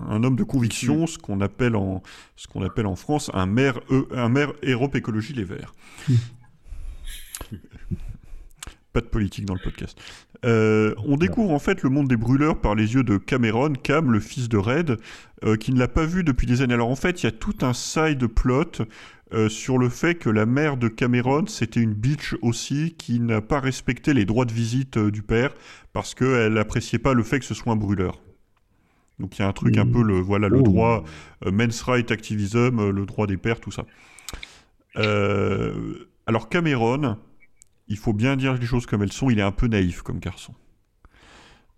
[0.09, 2.01] un homme de conviction, ce qu'on appelle en,
[2.35, 5.73] ce qu'on appelle en France un maire, E- un maire Europe Écologie Les Verts.
[8.93, 9.99] Pas de politique dans le podcast.
[10.45, 14.11] Euh, on découvre en fait le monde des brûleurs par les yeux de Cameron, Cam,
[14.11, 14.97] le fils de Red,
[15.43, 16.75] euh, qui ne l'a pas vu depuis des années.
[16.75, 18.83] Alors en fait, il y a tout un side plot
[19.33, 23.41] euh, sur le fait que la mère de Cameron, c'était une bitch aussi, qui n'a
[23.41, 25.55] pas respecté les droits de visite du père,
[25.91, 28.21] parce qu'elle n'appréciait pas le fait que ce soit un brûleur.
[29.19, 30.63] Donc il y a un truc un peu le voilà le Oh.
[30.63, 31.03] droit
[31.51, 33.85] men's right activism, le droit des pères, tout ça.
[36.25, 37.17] Alors Cameron,
[37.87, 40.19] il faut bien dire les choses comme elles sont, il est un peu naïf comme
[40.19, 40.53] garçon,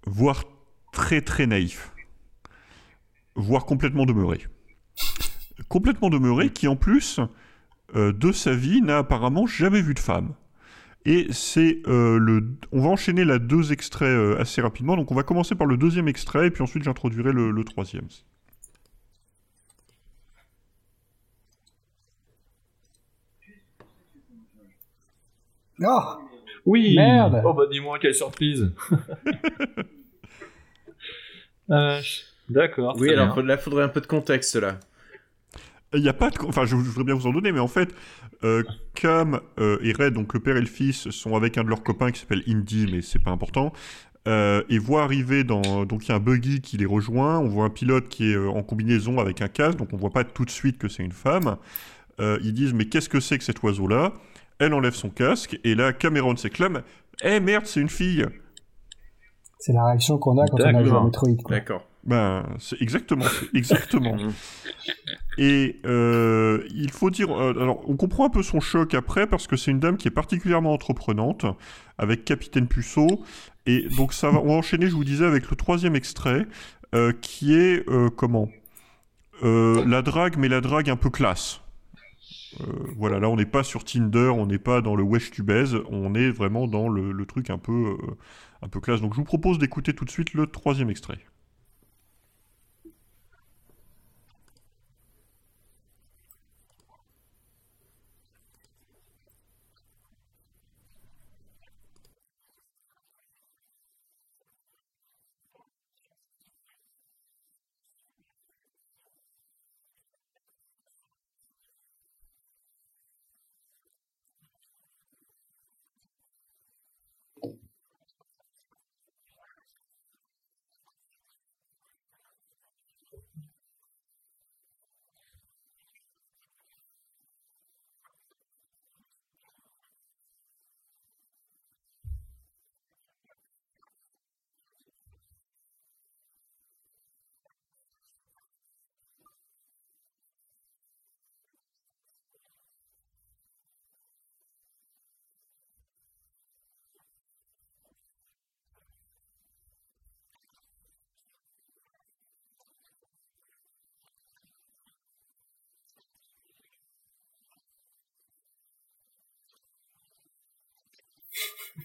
[0.06, 0.44] voire
[0.92, 1.92] très très naïf,
[3.36, 4.46] voire complètement demeuré,
[5.68, 7.20] complètement demeuré, qui en plus
[7.96, 10.34] euh, de sa vie n'a apparemment jamais vu de femme.
[11.06, 12.58] Et c'est euh, le.
[12.72, 14.96] On va enchaîner là deux extraits euh, assez rapidement.
[14.96, 18.08] Donc on va commencer par le deuxième extrait et puis ensuite j'introduirai le, le troisième.
[25.84, 26.00] Oh
[26.66, 27.42] Oui Merde.
[27.46, 28.72] Oh bah dis-moi, quelle surprise
[31.72, 32.00] Euh,
[32.50, 32.96] D'accord.
[33.00, 33.44] Oui, alors bien.
[33.44, 34.80] là, faudrait un peu de contexte là.
[35.96, 36.38] Il n'y a pas de.
[36.46, 37.96] Enfin, je, je voudrais bien vous en donner, mais en fait,
[38.44, 38.62] euh,
[38.94, 41.84] Cam euh, et Red, donc le père et le fils, sont avec un de leurs
[41.84, 43.74] copains qui s'appelle Indy, mais c'est pas important.
[44.28, 47.48] euh, et voit arriver dans donc il y a un buggy qui les rejoint, on
[47.48, 50.46] voit un pilote qui est en combinaison avec un casque, donc on voit pas tout
[50.46, 51.58] de suite que c'est une femme.
[52.20, 54.14] Euh, ils disent mais qu'est-ce que c'est que cet oiseau-là?
[54.60, 56.82] Elle enlève son casque et là Cameron s'éclame
[57.24, 58.26] Eh merde, c'est une fille
[59.60, 61.30] C'est la réaction qu'on a quand on a joué à Metroid.
[61.50, 61.86] D'accord.
[62.04, 63.26] Ben, c'est exactement,
[63.56, 64.16] exactement.
[65.38, 69.48] Et euh, il faut dire, euh, alors on comprend un peu son choc après parce
[69.48, 71.46] que c'est une dame qui est particulièrement entreprenante
[71.98, 73.24] avec Capitaine Puceau.
[73.66, 76.46] Et donc ça va, on va enchaîner, je vous disais, avec le troisième extrait
[76.94, 78.48] euh, qui est euh, comment?
[79.44, 81.62] Euh, La drague, mais la drague un peu classe.
[82.62, 85.44] Euh, voilà, là on n'est pas sur Tinder, on n'est pas dans le wesh tu
[85.90, 88.18] on est vraiment dans le, le truc un peu, euh,
[88.62, 89.02] un peu classe.
[89.02, 91.20] Donc je vous propose d'écouter tout de suite le troisième extrait.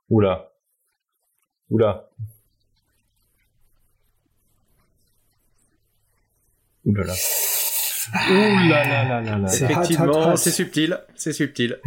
[0.09, 0.51] Oula.
[1.69, 2.09] Oula.
[6.85, 7.13] Oula là.
[8.29, 11.79] Ouh là Effectivement, c'est subtil, c'est subtil.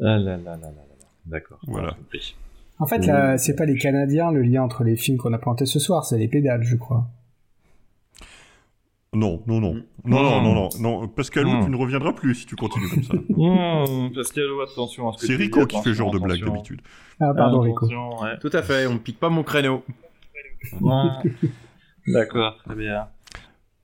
[0.00, 1.06] Ah là là là là là là.
[1.26, 1.58] D'accord.
[1.66, 1.96] Voilà.
[2.78, 5.66] En fait, là, c'est pas les Canadiens le lien entre les films qu'on a présentés
[5.66, 7.08] ce soir, c'est les pédales, je crois.
[9.12, 9.74] Non, non, non.
[9.74, 9.82] Mm.
[10.04, 11.08] Non, non, non, non, non.
[11.08, 11.64] Pascalou, Mm.
[11.64, 13.14] tu ne reviendras plus si tu continues comme ça.
[13.28, 16.80] Mmh, Pascal, attention à ce que C'est Rico qui fait genre de blague d'habitude.
[17.20, 17.86] Ah, pardon, Rico.
[17.86, 18.38] Attention, ouais.
[18.40, 19.82] Tout à fait, on pique pas mon créneau.
[20.80, 20.92] Ouais.
[22.06, 23.06] D'accord, très bien.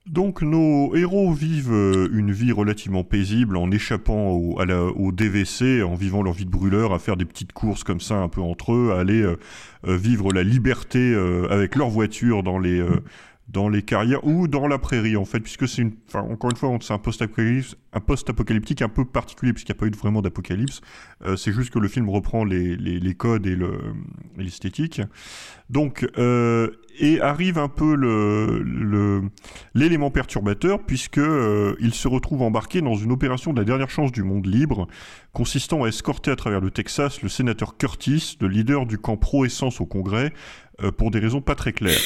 [0.05, 5.11] Donc nos héros vivent euh, une vie relativement paisible en échappant au, à la- au
[5.11, 8.29] DVC, en vivant leur vie de brûleur, à faire des petites courses comme ça un
[8.29, 9.37] peu entre eux, à aller euh,
[9.85, 13.03] euh, vivre la liberté euh, avec leur voiture dans les euh,
[13.47, 16.57] dans les carrières ou dans la prairie en fait, puisque c'est une, enfin encore une
[16.57, 20.21] fois, c'est un post-apocalypse, un post-apocalyptique un peu particulier puisqu'il n'y a pas eu vraiment
[20.21, 20.81] d'apocalypse.
[21.25, 23.79] Euh, c'est juste que le film reprend les, codes et le
[24.37, 25.01] et l'esthétique.
[25.69, 27.95] Donc euh, et arrive un peu
[29.73, 34.11] l'élément perturbateur puisque euh, il se retrouve embarqué dans une opération de la dernière chance
[34.11, 34.87] du monde libre
[35.31, 39.79] consistant à escorter à travers le Texas le sénateur Curtis, le leader du camp pro-essence
[39.79, 40.33] au Congrès,
[40.97, 41.99] pour des raisons pas très claires.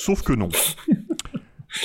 [0.00, 0.48] Sauf que non.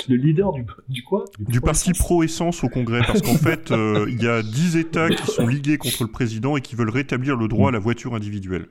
[0.07, 1.25] Le leader du, du quoi?
[1.37, 5.27] Du parti pro-essence au Congrès, parce qu'en fait, euh, il y a 10 États qui
[5.27, 8.67] sont ligués contre le président et qui veulent rétablir le droit à la voiture individuelle.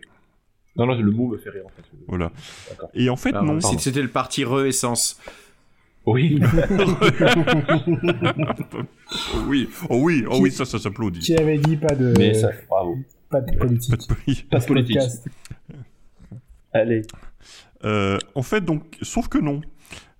[0.76, 1.84] Non, non, le mot me fait rire en fait.
[2.08, 2.32] Voilà.
[2.94, 3.60] Et en fait, Pardon, non.
[3.60, 5.20] si c'était le parti re-essence.
[6.06, 6.40] Oui.
[6.42, 6.46] Oh
[9.46, 11.20] oui, oh oui, oh oui, ça, ça s'applaudit.
[11.20, 12.96] Qui avait dit pas de, Mais ça, bravo.
[13.30, 13.90] pas de politique.
[13.90, 14.98] Pas de poli- Pas de politique.
[16.72, 17.02] Allez.
[17.84, 19.60] Euh, en fait, donc, sauf que non.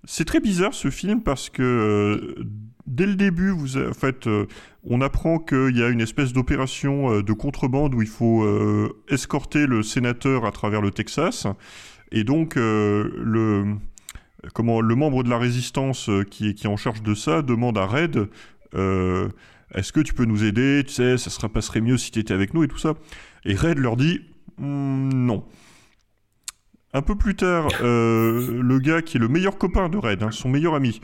[0.03, 2.45] C'est très bizarre ce film parce que euh,
[2.85, 4.45] dès le début, vous, en fait, euh,
[4.83, 8.47] on apprend qu'il y a une espèce d'opération de contrebande où il faut
[9.09, 11.47] escorter le sénateur à travers le Texas,
[12.11, 13.77] et donc le
[14.53, 17.79] comment le membre de la résistance qui est qui est en charge de ça demande
[17.79, 18.29] à Red.
[19.73, 20.83] est-ce que tu peux nous aider?
[20.85, 22.93] Tu sais, ça sera passerait mieux si tu étais avec nous et tout ça.
[23.43, 24.21] Et Red leur dit
[24.57, 25.43] Hmm, non.
[26.95, 30.31] Un peu plus tard, euh, le gars qui est le meilleur copain de Red, hein,
[30.31, 31.01] son meilleur ami,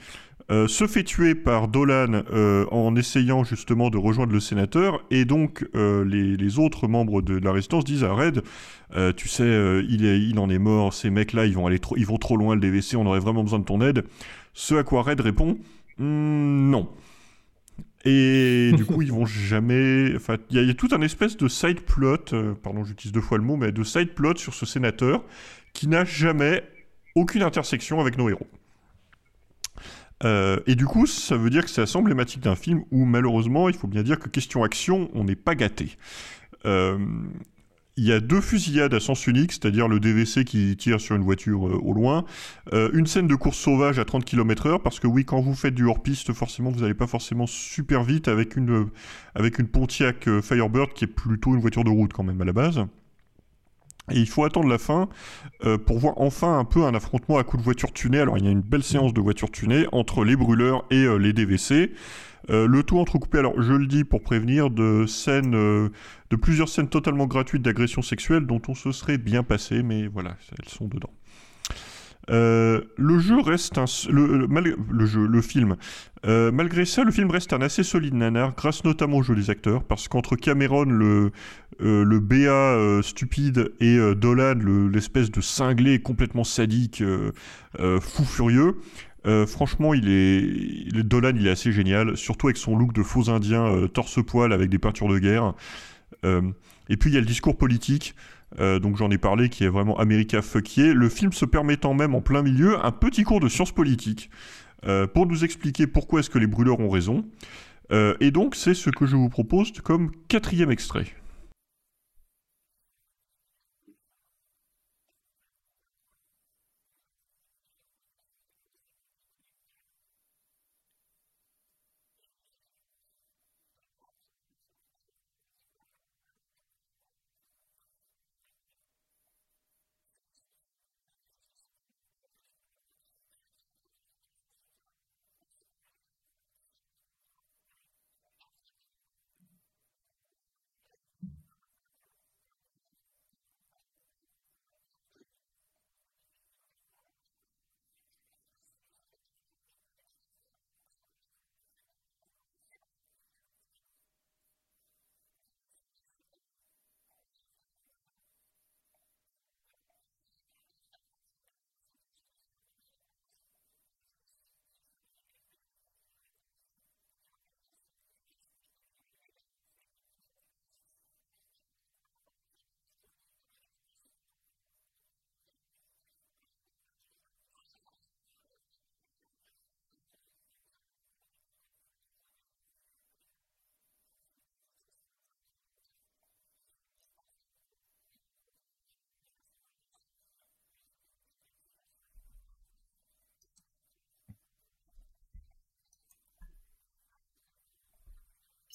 [0.50, 5.26] euh, se fait tuer par Dolan euh, en essayant justement de rejoindre le sénateur, et
[5.26, 8.42] donc les, les autres membres de la résistance disent à Red,
[9.18, 9.44] tu sais,
[9.89, 12.38] il, est, il en est mort, ces mecs-là, ils vont aller trop, ils vont trop
[12.38, 14.06] loin le DVC, on aurait vraiment besoin de ton aide.
[14.54, 15.58] Ce à quoi Red répond,
[15.98, 16.89] Hmm, non.
[18.06, 20.14] Et du coup, ils vont jamais.
[20.16, 22.84] Enfin, il y, a- il y a tout un espèce de side plot, euh, pardon,
[22.86, 25.24] j'utilise deux fois le mot, mais de side plot sur ce sénateur
[25.74, 26.63] qui n'a jamais
[27.15, 28.47] aucune intersection avec nos héros.
[30.24, 33.69] Euh, et du coup, ça veut dire que c'est assez emblématique d'un film où malheureusement,
[33.69, 35.97] il faut bien dire que question action, on n'est pas gâté.
[36.65, 36.97] Euh,
[37.97, 41.24] il y a deux fusillades à sens unique, c'est-à-dire le DVC qui tire sur une
[41.24, 42.24] voiture euh, au loin,
[42.72, 45.86] une scène de course sauvage à 30 km/h, parce que oui, quand vous faites du
[45.86, 48.88] hors-piste, forcément, vous n'allez pas forcément super vite avec une,
[49.36, 52.53] avec une Pontiac Firebird qui est plutôt une voiture de route quand même à la
[52.53, 52.86] base.
[54.10, 55.08] Et il faut attendre la fin
[55.64, 58.20] euh, pour voir enfin un peu un affrontement à coups de voiture tunée.
[58.20, 61.18] Alors il y a une belle séance de voitures tunées entre les brûleurs et euh,
[61.18, 61.91] les DVC.
[62.49, 66.89] Euh, le tout entrecoupé, alors je le dis pour prévenir, de scènes, de plusieurs scènes
[66.89, 71.12] totalement gratuites d'agression sexuelle dont on se serait bien passé, mais voilà, elles sont dedans.
[72.28, 75.76] Le jeu reste un, le jeu, le film.
[76.28, 79.49] Euh, malgré ça, le film reste un assez solide nanar, grâce notamment au jeu des
[79.49, 81.32] acteurs, parce qu'entre Cameron, le,
[81.82, 87.03] euh, BA euh, stupide, et Dolan, le- l'espèce de cinglé complètement sadique,
[88.01, 88.76] fou furieux,
[89.47, 93.88] franchement, il est, Dolan, il est assez génial, surtout avec son look de faux indien
[93.91, 95.53] torse-poil avec des peintures de guerre.
[96.24, 98.15] Et puis il y a le discours politique,
[98.59, 100.93] donc j'en ai parlé, qui est vraiment America fuckier.
[100.93, 104.30] Le film se permettant même en plein milieu un petit cours de sciences politiques
[104.86, 107.26] euh, pour nous expliquer pourquoi est-ce que les brûleurs ont raison.
[107.92, 111.06] Euh, et donc c'est ce que je vous propose comme quatrième extrait.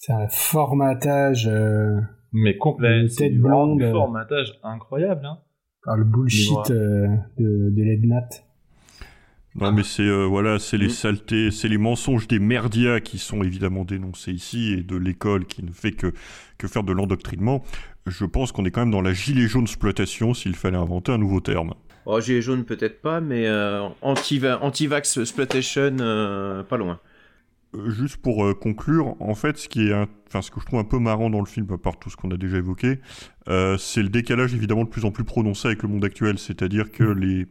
[0.06, 1.48] C'est un formatage.
[1.50, 1.98] euh,
[2.32, 3.00] Mais complet.
[3.00, 3.90] Une C'est tête blonde, du euh.
[3.90, 5.26] formatage incroyable.
[5.26, 5.38] Hein.
[5.84, 7.06] par le bullshit euh,
[7.38, 8.28] de, de l'Ednat.
[9.56, 10.80] Non, mais c'est euh, voilà, c'est Mm.
[10.80, 15.44] les saletés, c'est les mensonges des merdias qui sont évidemment dénoncés ici et de l'école
[15.46, 16.12] qui ne fait que,
[16.58, 17.62] que faire de l'endoctrinement.
[18.06, 21.18] Je pense qu'on est quand même dans la gilet jaune exploitation s'il fallait inventer un
[21.18, 21.72] nouveau terme.
[22.04, 27.00] Oh, gilet jaune peut-être pas, mais euh, anti-va- anti-vax exploitation, euh, pas loin.
[27.74, 30.66] Euh, Juste pour euh, conclure, en fait, ce qui est, un- enfin, ce que je
[30.66, 33.00] trouve un peu marrant dans le film, à part tout ce qu'on a déjà évoqué,
[33.48, 36.38] euh, c'est le décalage évidemment de plus en plus prononcé avec le monde actuel.
[36.38, 37.46] C'est-à-dire que les,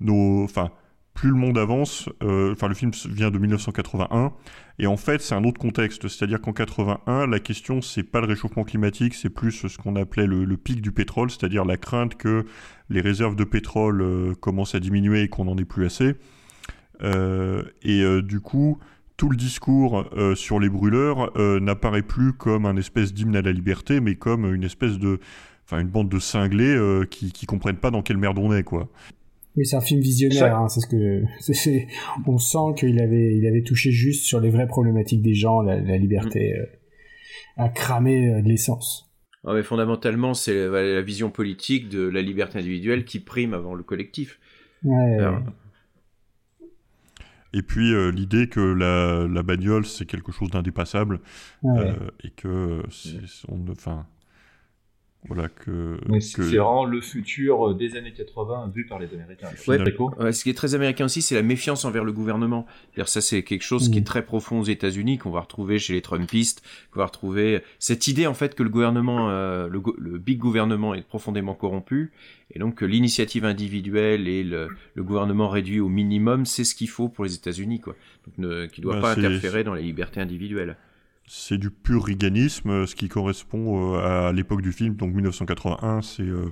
[0.00, 0.70] nos, enfin,
[1.14, 4.32] plus le monde avance, euh, enfin, le film vient de 1981,
[4.78, 6.06] et en fait, c'est un autre contexte.
[6.08, 10.26] C'est-à-dire qu'en 81, la question, c'est pas le réchauffement climatique, c'est plus ce qu'on appelait
[10.26, 12.46] le, le pic du pétrole, c'est-à-dire la crainte que
[12.88, 16.14] les réserves de pétrole euh, commencent à diminuer et qu'on n'en ait plus assez.
[17.84, 18.78] Et du coup,
[19.18, 23.42] tout le discours euh, sur les brûleurs euh, n'apparaît plus comme un espèce d'hymne à
[23.42, 25.18] la liberté, mais comme une espèce de,
[25.66, 28.62] enfin, une bande de cinglés euh, qui, qui comprennent pas dans quelle merde on est,
[28.62, 28.88] quoi.
[29.56, 30.56] Oui, c'est un film visionnaire.
[30.56, 31.22] hein, c'est ce que
[32.26, 35.80] on sent qu'il avait il avait touché juste sur les vraies problématiques des gens, la,
[35.80, 36.64] la liberté euh,
[37.56, 39.10] à cramer euh, de l'essence.
[39.44, 43.74] Ah, mais fondamentalement, c'est la, la vision politique de la liberté individuelle qui prime avant
[43.74, 44.38] le collectif.
[44.84, 45.40] Ouais, Alors,
[47.52, 51.20] Et puis euh, l'idée que la, la bagnole c'est quelque chose d'indépassable
[51.62, 51.80] Ouais.
[51.80, 54.06] euh, et que c'est, on, enfin,
[55.28, 58.98] voilà que, Mais c'est que- c'est vraiment le futur euh, des années 80 vu par
[58.98, 59.48] les Américains.
[60.18, 62.66] Ouais, ce qui est très américain aussi, c'est la méfiance envers le gouvernement.
[62.92, 65.92] C'est-à-dire, ça, c'est quelque chose qui est très profond aux États-Unis, qu'on va retrouver chez
[65.92, 66.62] les Trumpistes,
[66.92, 71.02] qu'on va retrouver cette idée en fait que le gouvernement, euh, le, big gouvernement est
[71.06, 72.10] profondément corrompu,
[72.54, 76.88] et donc que l'initiative individuelle et le, le gouvernement réduit au minimum, c'est ce qu'il
[76.88, 77.94] faut pour les États-Unis, quoi.
[78.26, 80.76] Donc, ne, qui doit Bah, pas c'est- interférer dans les libertés individuelles.
[81.28, 86.22] C'est du pur riganisme, ce qui correspond euh, à l'époque du film, donc 1981, c'est
[86.22, 86.46] euh,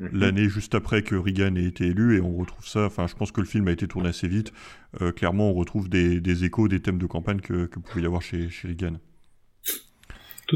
[0.00, 0.08] Mhm.
[0.14, 3.30] l'année juste après que Reagan ait été élu, et on retrouve ça, enfin je pense
[3.30, 4.52] que le film a été tourné assez vite,
[5.00, 8.06] Euh, clairement on retrouve des, des échos, des thèmes de campagne que, que pouvait y
[8.06, 8.94] avoir chez, chez Reagan.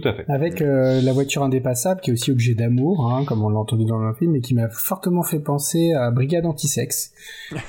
[0.01, 0.27] Tout à fait.
[0.29, 3.87] Avec euh, la voiture indépassable, qui est aussi objet d'amour, hein, comme on l'a entendu
[3.87, 7.13] dans le film, et qui m'a fortement fait penser à Brigade Antisexe,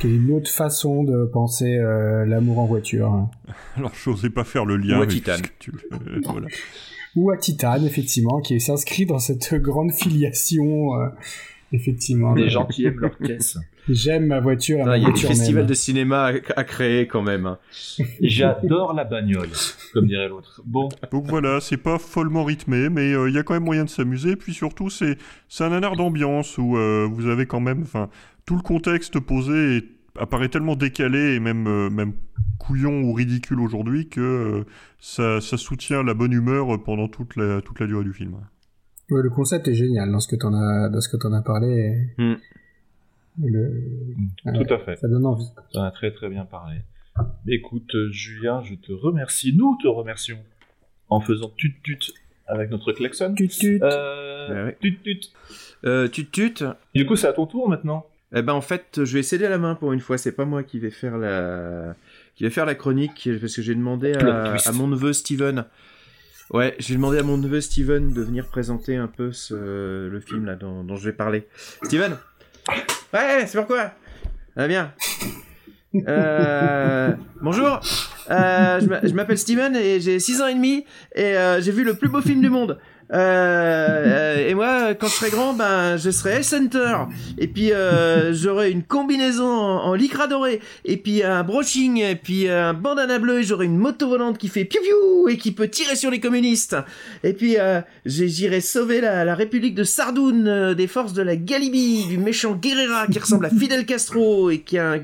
[0.02, 3.30] qui est une autre façon de penser euh, l'amour en voiture.
[3.78, 5.42] Alors j'osais pas faire le lien Ou à avec Titane.
[5.60, 6.48] tu- euh, voilà.
[7.16, 11.08] Ou à Titan, effectivement, qui s'inscrit dans cette grande filiation, euh,
[11.74, 12.34] effectivement.
[12.34, 13.58] Les gens qui aiment leur caisse.
[13.90, 15.66] J'aime ma voiture et Il y a des festivals même.
[15.68, 17.46] de cinéma à, à créer quand même.
[17.46, 17.58] hein.
[18.22, 19.48] J'adore la bagnole,
[19.94, 20.62] comme dirait l'autre.
[20.66, 23.86] Bon, Donc voilà, c'est pas follement rythmé, mais euh, il y a quand même moyen
[23.86, 24.36] de s'amuser.
[24.36, 28.10] Puis surtout, c'est c'est un nanar d'ambiance où euh, vous avez quand même, enfin,
[28.46, 29.86] tout le contexte posé est-
[30.20, 32.12] apparaît tellement décalé et même euh, même
[32.60, 34.64] couillon ou ridicule aujourd'hui que euh,
[35.00, 38.36] ça, ça soutient la bonne humeur pendant toute la toute la durée du film.
[39.10, 41.42] Ouais, le concept est génial dans ce que t'en as, dans ce que t'en as
[41.42, 41.68] parlé.
[42.18, 42.36] et- Hmm.
[43.44, 43.84] et le...
[44.46, 44.96] ouais, tout à fait.
[44.98, 45.48] Ça donne envie.
[45.72, 46.78] Tu en as très très bien parlé.
[47.48, 49.56] Écoute, Julien, je te remercie.
[49.56, 50.38] Nous te remercions
[51.10, 52.12] en faisant tut-tut
[52.48, 53.34] avec notre klaxon.
[53.34, 53.80] Tut-tut.
[53.82, 54.78] Euh, Ouais, ouais.
[54.82, 55.20] tut-tut.
[55.86, 56.64] Euh, tu tutes
[56.96, 58.06] Du coup, c'est à ton tour maintenant.
[58.36, 60.18] Eh ben en fait, je vais céder la main pour une fois.
[60.18, 61.96] C'est pas moi qui vais faire la
[62.36, 65.64] qui vais faire la chronique parce que j'ai demandé à mon neveu Steven.
[66.52, 70.46] Ouais, j'ai demandé à mon neveu Steven de venir présenter un peu ce, le film
[70.46, 71.46] là dont, je vais parler.
[71.84, 72.18] Steven
[73.14, 73.92] Ouais, c'est pourquoi
[74.56, 74.94] Ah bien.
[76.08, 77.82] Euh, bonjour,
[78.30, 80.86] euh, je m'appelle Steven et j'ai 6 ans et demi
[81.16, 82.80] et euh, j'ai vu le plus beau film du monde.
[83.14, 86.96] Euh, euh, et moi, quand je serai grand, ben, je serai Center.
[87.38, 90.60] Et puis, euh, j'aurai une combinaison en, en lycra doré.
[90.86, 91.98] Et puis, un brushing.
[91.98, 93.40] Et puis, un bandana bleu.
[93.40, 96.20] Et j'aurai une moto volante qui fait piou piou et qui peut tirer sur les
[96.20, 96.76] communistes.
[97.24, 101.36] Et puis, euh, j'irai sauver la, la République de Sardoun euh, des forces de la
[101.36, 105.00] Galibie, du méchant Guerrera qui ressemble à Fidel Castro et qui a un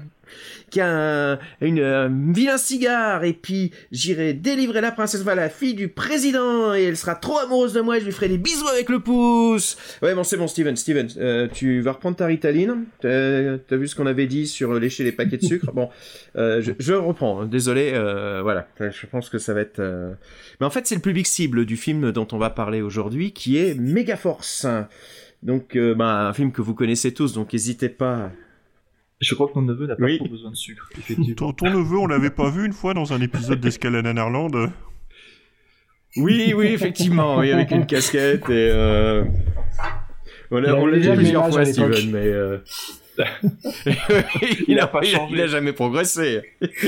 [0.74, 5.50] qui a un, une, un vilain cigare, et puis j'irai délivrer la princesse, voilà, la
[5.50, 8.40] fille du président, et elle sera trop amoureuse de moi, et je lui ferai des
[8.40, 9.78] bisous avec le pouce.
[10.02, 12.86] Ouais, bon, c'est bon, Steven, Steven, euh, tu vas reprendre ta ritaline.
[13.02, 15.72] T'as vu ce qu'on avait dit sur lécher les paquets de sucre?
[15.74, 15.90] Bon,
[16.38, 19.78] euh, je, je reprends, hein, désolé, euh, voilà, je pense que ça va être...
[19.78, 20.14] euh,
[20.60, 23.60] Mais en fait, c'est le public cible du film dont on va parler aujourd'hui, qui
[23.60, 24.66] est Megaforce.
[25.44, 28.32] Donc, euh, bah, un film que vous connaissez tous, donc n'hésitez pas
[29.20, 30.18] Je crois que mon neveu n'a pas Oui.
[30.18, 30.90] trop besoin de sucre.
[31.38, 34.70] Ton, ton neveu, on l'avait pas vu une fois dans un épisode d'Escalade en Irlande
[36.18, 39.24] Oui, oui, effectivement, oui, avec une casquette et euh...
[40.52, 41.66] on l'a on déjà plusieurs fois.
[41.66, 42.58] Steven, mais euh...
[44.68, 45.34] Il a pas il changé.
[45.36, 46.42] il a jamais progressé.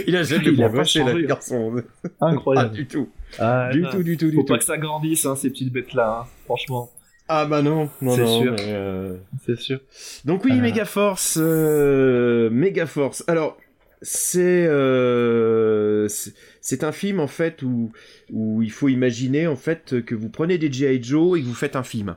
[0.08, 1.76] Il a jamais Il a progressé, le garçon.
[2.20, 2.70] Incroyable.
[2.72, 3.10] Ah, du tout.
[3.38, 3.90] Ah, Du non.
[3.92, 4.54] tout, du tout, du Faut tout.
[4.54, 6.90] pas que ça grandisse, hein, ces petites bêtes-là, hein, franchement.
[7.28, 8.56] Ah bah non, non, C'est sûr.
[8.60, 9.80] euh, C'est sûr.
[10.26, 10.62] Donc oui, Euh.
[10.62, 13.24] Megaforce, euh, Megaforce.
[13.28, 13.58] Alors
[14.02, 17.92] c'est euh, c'est- c'est un film en fait où
[18.32, 21.54] où il faut imaginer en fait que vous prenez des GI Joe et que vous
[21.56, 22.16] faites un film.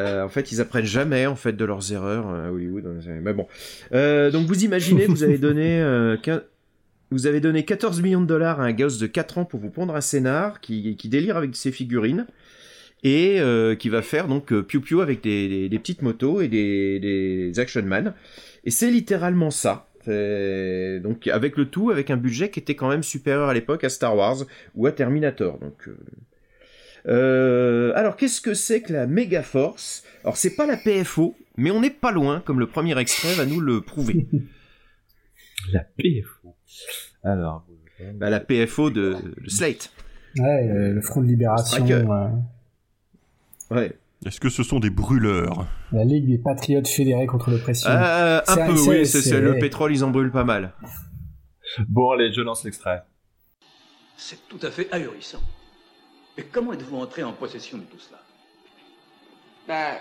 [0.00, 2.24] Euh, en fait, ils apprennent jamais en fait de leurs erreurs.
[2.26, 3.46] Dans les- Mais bon.
[3.92, 6.16] Euh, donc vous imaginez, vous avez donné euh,
[7.10, 9.70] vous avez donné 14 millions de dollars à un gosse de 4 ans pour vous
[9.70, 12.26] pondre un scénar qui, qui délire avec ses figurines
[13.04, 16.40] et euh, qui va faire donc euh, piou piou avec des, des- des petites motos
[16.40, 18.14] et des, des action man.
[18.64, 19.88] Et c'est littéralement ça.
[20.06, 23.88] Donc avec le tout, avec un budget qui était quand même supérieur à l'époque à
[23.88, 24.44] Star Wars
[24.74, 25.58] ou à Terminator.
[25.58, 25.96] Donc euh,
[27.06, 30.02] euh, alors qu'est-ce que c'est que la Mega Force?
[30.22, 33.44] Alors c'est pas la PFO, mais on n'est pas loin, comme le premier extrait va
[33.46, 34.26] nous le prouver.
[35.72, 36.54] La PFO.
[37.22, 37.66] Alors.
[38.16, 39.90] Bah, la PFO de, de Slate.
[40.36, 42.04] Ouais, le Front de Libération, Striker.
[43.74, 43.98] Ouais.
[44.24, 45.66] Est-ce que ce sont des brûleurs?
[45.92, 47.90] La Ligue des Patriotes fédérés contre l'oppression.
[47.90, 49.06] Euh, un peu, oui.
[49.06, 50.72] c'est- le pétrole, ils en brûlent pas mal.
[51.88, 53.02] Bon, allez, je lance l'extrait.
[54.16, 55.42] C'est tout à fait ahurissant.
[56.38, 58.20] Mais comment êtes-vous entré en possession de tout cela?
[59.68, 59.98] Bah,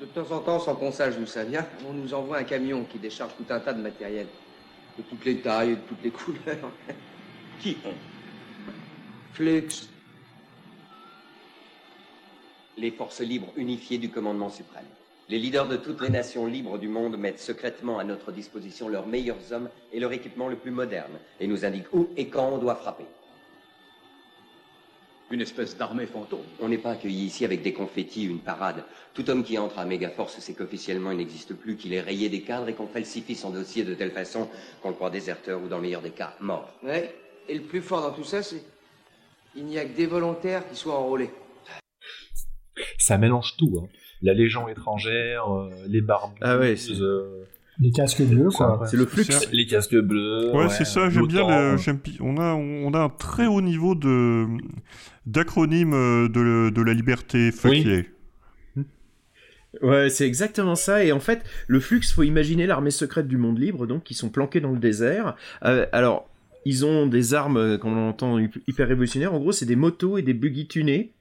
[0.00, 2.84] de temps en temps, sans qu'on sache d'où ça vient, on nous envoie un camion
[2.84, 4.26] qui décharge tout un tas de matériel.
[4.98, 6.70] De toutes les tailles et de toutes les couleurs.
[7.60, 7.94] Qui ont
[9.34, 9.68] Flux.
[12.76, 14.84] Les forces libres unifiées du commandement suprême.
[15.30, 19.06] Les leaders de toutes les nations libres du monde mettent secrètement à notre disposition leurs
[19.06, 22.58] meilleurs hommes et leur équipement le plus moderne et nous indiquent où et quand on
[22.58, 23.04] doit frapper.
[25.30, 26.42] Une espèce d'armée fantôme.
[26.58, 28.82] On n'est pas accueilli ici avec des confettis, une parade.
[29.14, 32.42] Tout homme qui entre à Megaforce sait qu'officiellement il n'existe plus, qu'il est rayé des
[32.42, 34.48] cadres et qu'on falsifie son dossier de telle façon
[34.82, 36.68] qu'on le croit déserteur ou dans le meilleur des cas, mort.
[36.82, 37.14] Ouais.
[37.48, 38.64] Et le plus fort dans tout ça, c'est
[39.54, 41.30] Il n'y a que des volontaires qui soient enrôlés.
[43.00, 43.80] Ça mélange tout.
[43.82, 43.88] Hein.
[44.22, 46.32] La Légion étrangère, euh, les barbes.
[46.42, 46.74] Ah ouais,
[47.80, 48.82] Les casques bleus, quoi.
[48.90, 49.24] C'est le flux.
[49.52, 50.54] Les casques bleus.
[50.54, 51.46] Ouais, c'est ça, j'aime bien.
[51.48, 51.76] Le,
[52.20, 54.46] on, a, on a un très haut niveau de,
[55.26, 57.50] d'acronyme euh, de, de la liberté.
[57.50, 58.04] Fuck Oui.
[59.82, 61.04] Ouais, c'est exactement ça.
[61.04, 64.28] Et en fait, le flux, faut imaginer l'armée secrète du monde libre, donc qui sont
[64.28, 65.36] planqués dans le désert.
[65.64, 66.28] Euh, alors,
[66.64, 69.32] ils ont des armes, euh, qu'on entend hy- hyper révolutionnaires.
[69.32, 71.12] En gros, c'est des motos et des buggy tunés.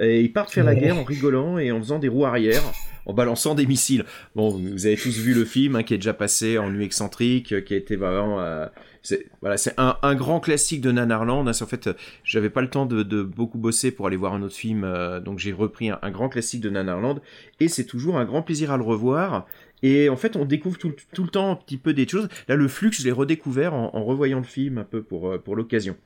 [0.00, 2.62] Et ils partent faire la guerre en rigolant et en faisant des roues arrière,
[3.04, 4.04] en balançant des missiles.
[4.34, 7.52] Bon, vous avez tous vu le film hein, qui est déjà passé en nuit excentrique,
[7.52, 8.40] euh, qui a été vraiment.
[8.40, 8.66] euh,
[9.02, 11.46] c'est voilà, c'est un, un grand classique de Nanarland.
[11.46, 11.52] hein.
[11.60, 11.92] En fait, euh,
[12.24, 15.20] j'avais pas le temps de, de beaucoup bosser pour aller voir un autre film, euh,
[15.20, 17.20] donc j'ai repris un, un grand classique de Nanarland
[17.60, 19.46] et c'est toujours un grand plaisir à le revoir.
[19.82, 22.28] Et en fait, on découvre tout, tout le temps un petit peu des choses.
[22.48, 25.56] Là, le flux, je l'ai redécouvert en, en revoyant le film un peu pour, pour
[25.56, 25.96] l'occasion.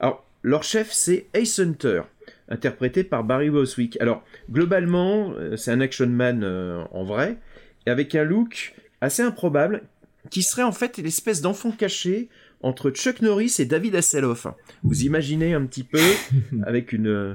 [0.00, 2.02] Alors, leur chef, c'est Ace Hunter,
[2.48, 4.00] interprété par Barry Boswick.
[4.00, 7.38] Alors, globalement, euh, c'est un action man euh, en vrai,
[7.86, 9.82] avec un look assez improbable,
[10.30, 12.28] qui serait en fait l'espèce d'enfant caché
[12.62, 14.46] entre Chuck Norris et David Hasselhoff.
[14.82, 16.00] Vous imaginez un petit peu,
[16.66, 17.08] avec une...
[17.08, 17.34] euh,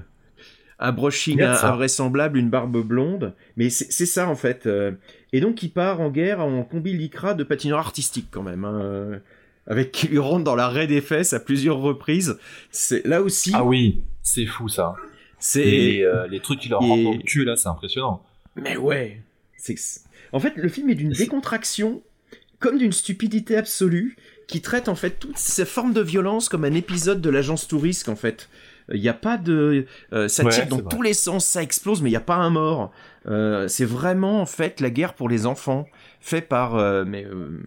[0.84, 4.68] un brushing invraisemblable, une barbe blonde, mais c'est ça en fait.
[5.32, 9.20] Et donc il part en guerre en combi lycra de patineur artistique quand même, hein,
[9.68, 12.39] avec qui lui rentre dans l'arrêt des fesses à plusieurs reprises.
[12.72, 13.51] C'est là aussi.
[13.53, 14.95] Ah oui, c'est fou ça.
[15.39, 18.24] C'est les, euh, les trucs qui leur rentrent dans le cul là, c'est impressionnant.
[18.55, 19.22] Mais ouais.
[19.57, 19.76] C'est
[20.34, 22.01] en fait le film est d'une décontraction
[22.59, 24.15] comme d'une stupidité absolue
[24.47, 28.09] qui traite en fait toutes ces formes de violence comme un épisode de l'agence touriste
[28.09, 28.49] en fait.
[28.93, 30.86] Il n'y a pas de euh, ça Ouais, tire dans vrai.
[30.89, 32.91] tous les sens, ça explose mais il n'y a pas un mort.
[33.28, 35.88] Euh, c'est vraiment en fait la guerre pour les enfants
[36.19, 37.63] fait par euh, mais euh,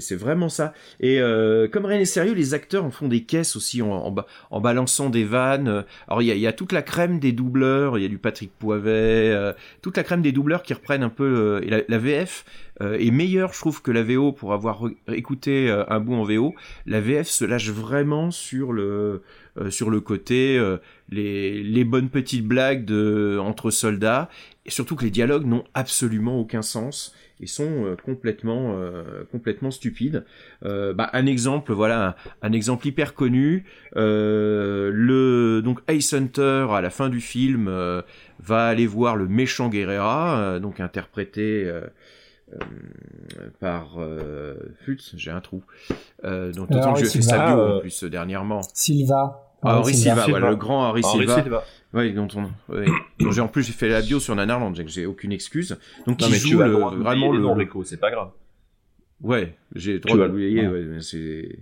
[0.00, 0.72] c'est vraiment ça.
[1.00, 4.10] Et euh, comme rien n'est sérieux, les acteurs en font des caisses aussi en, en,
[4.10, 5.84] ba- en balançant des vannes.
[6.08, 9.30] Alors il y a, toute la crème des doubleurs, il y a du Patrick Poivet,
[9.30, 11.60] euh, toute la crème des doubleurs qui reprennent un peu.
[11.62, 12.44] euh, la, VF
[12.80, 14.82] est meilleure, je trouve, que la VO pour avoir
[15.12, 16.54] écouté un bout en VO.
[16.86, 19.22] La VF se lâche vraiment sur le
[19.70, 20.60] sur le côté
[21.10, 24.28] les, les bonnes petites blagues de entre soldats
[24.66, 29.70] et surtout que les dialogues n'ont absolument aucun sens et sont euh, complètement euh, complètement
[29.70, 30.24] stupides.
[30.64, 33.64] Euh, bah, un exemple, voilà, un, un exemple hyper connu.
[33.94, 40.58] le donc Ace Hunter à la fin du film va aller voir le méchant Guerrera,
[40.60, 41.70] donc interprété
[43.60, 43.98] par
[44.84, 45.62] Futz, j'ai un trou.
[46.22, 47.76] Donc que je fais Silva.
[47.76, 48.62] en plus dernièrement.
[48.72, 49.53] Silva.
[49.64, 51.42] Ah, Henri Silva, voilà, le grand Henri Silva.
[51.42, 51.64] Silva.
[51.92, 52.86] Oui, dont on, ouais.
[53.32, 55.78] j'ai en plus j'ai fait la bio sur Nanarland, donc j'ai aucune excuse.
[56.06, 58.30] Donc Non il mais joue tu le- droit vraiment le c'est pas grave.
[59.22, 60.66] Ouais, j'ai droit de ouais.
[60.66, 61.58] ouais, mais c'est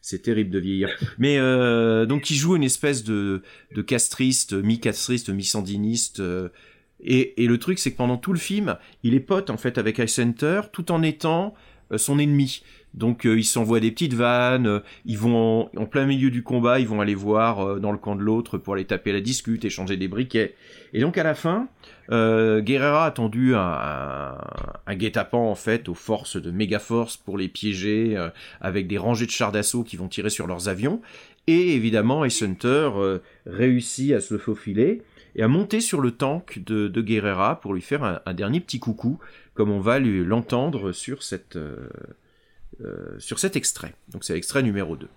[0.00, 0.90] c'est terrible de vieillir.
[1.18, 3.42] Mais euh, donc il joue une espèce de
[3.74, 6.20] de castriste, mi-castriste, mi-sandiniste.
[6.20, 6.50] euh,
[7.00, 9.78] et, et le truc c'est que pendant tout le film, il est pote en fait
[9.78, 11.54] avec Ice Hunter, tout en étant
[11.90, 12.62] euh, son ennemi.
[12.94, 16.78] Donc euh, ils s'envoient des petites vannes, euh, ils vont en, plein milieu du combat,
[16.78, 19.64] ils vont aller voir euh, dans le camp de l'autre pour aller taper la discute,
[19.64, 20.54] échanger des briquets.
[20.92, 21.66] Et donc à la fin,
[22.12, 24.36] euh, Guerrera a tendu un,
[24.90, 28.16] guet-apens en fait aux forces de Megaforce pour les piéger
[28.60, 31.00] avec des rangées de chars d'assaut qui vont tirer sur leurs avions.
[31.48, 32.90] Et évidemment, Ace Hunter
[33.44, 35.02] réussit à se faufiler
[35.34, 38.78] et à monter sur le tank de, de Guerrera pour lui faire un, dernier petit
[38.78, 39.18] coucou,
[39.54, 41.58] comme on va lui l'entendre sur cette
[42.82, 43.94] euh, sur cet extrait.
[44.08, 45.08] Donc c'est l'extrait numéro 2.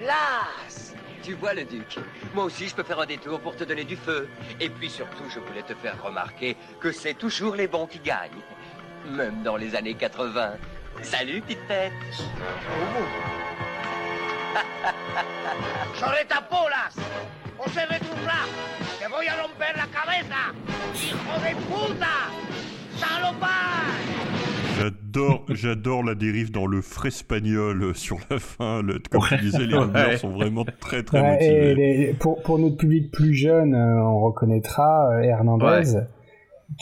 [0.00, 1.98] Las Tu vois le duc
[2.34, 4.28] Moi aussi je peux faire un détour pour te donner du feu.
[4.60, 8.30] Et puis surtout je voulais te faire remarquer que c'est toujours les bons qui gagnent.
[9.10, 10.54] Même dans les années 80.
[11.02, 11.92] Salut petite tête
[15.98, 16.94] ¡Sobre tapolas!
[17.58, 18.44] ¡O se returra!
[19.00, 20.52] ¡Te voy a romper la cabeza!
[20.94, 22.30] ¡Hijo de puta!
[22.96, 23.94] ¡Salopard!
[24.78, 28.82] J'adore, j'adore la dérive dans le frais espagnol euh, sur la fin.
[28.82, 30.18] Le, comme tu disais, les Ouais.
[30.18, 31.70] sont vraiment très très Ouais, motivés.
[31.70, 36.00] et les- pour, pour notre public plus jeune, euh, on reconnaîtra euh, Hernandez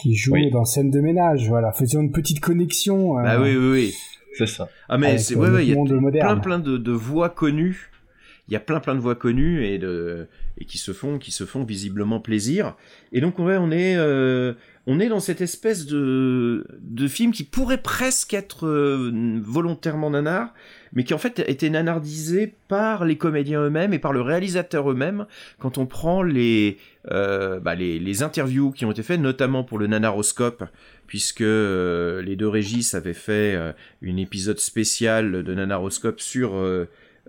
[0.01, 0.51] qui joue Oui.
[0.51, 1.47] dans Scène de ménage.
[1.47, 3.17] Voilà, faisons une petite connexion.
[3.19, 3.93] euh, Bah oui, oui, oui.
[4.37, 4.67] C'est ça.
[4.89, 7.91] Ah mais c'est ouais, il y a plein plein de, de voix connues
[8.47, 10.27] il y a plein plein de voix connues et de
[10.57, 12.75] et qui se font qui se font visiblement plaisir.
[13.11, 14.53] Et donc ouais, on est euh,
[14.85, 20.53] on est dans cette espèce de de film qui pourrait presque être euh, volontairement nanar,
[20.93, 25.25] mais qui en fait été nanardisé par les comédiens eux-mêmes et par le réalisateur eux-mêmes
[25.57, 26.77] quand on prend les,
[27.11, 30.63] euh, bah, les, les interviews qui ont été faites notamment pour le nanaroscope
[31.07, 33.55] puisque les deux Régis avaient fait
[34.01, 36.55] une épisode spécial de nanaroscope sur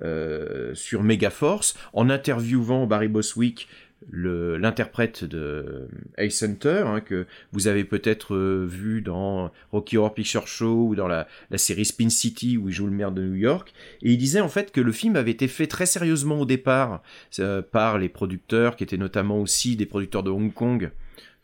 [0.02, 3.68] euh, euh, sur Megaforce en interviewant Barry Boswick
[4.12, 5.88] l'interprète de
[6.18, 10.94] Ace Hunter, hein, que vous avez peut-être euh, vu dans Rocky Horror Picture Show ou
[10.94, 13.72] dans la, la série Spin City où il joue le maire de New York.
[14.02, 17.02] Et il disait en fait que le film avait été fait très sérieusement au départ
[17.40, 20.90] euh, par les producteurs, qui étaient notamment aussi des producteurs de Hong Kong,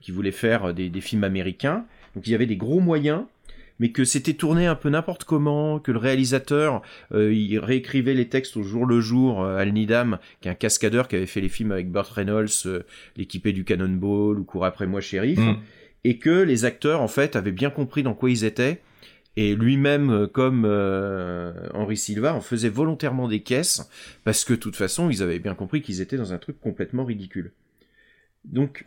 [0.01, 1.87] qui voulaient faire des, des films américains.
[2.15, 3.25] Donc il y avait des gros moyens
[3.83, 8.29] mais que c'était tourné un peu n'importe comment, que le réalisateur, euh, il réécrivait les
[8.29, 11.41] textes au jour le jour, euh, Al Nidam, qui est un cascadeur qui avait fait
[11.41, 12.85] les films avec Burt Reynolds, euh,
[13.17, 15.57] l'équipé du Cannonball ou Cours après moi shérif, Mm.
[16.05, 18.81] et que les acteurs en fait avaient bien compris dans quoi ils étaient.
[19.37, 20.65] Et lui-même, comme
[21.75, 23.89] Henri Silva, en faisait volontairement des caisses
[24.23, 27.05] parce que de toute façon, ils avaient bien compris qu'ils étaient dans un truc complètement
[27.05, 27.51] ridicule.
[28.45, 28.85] Donc,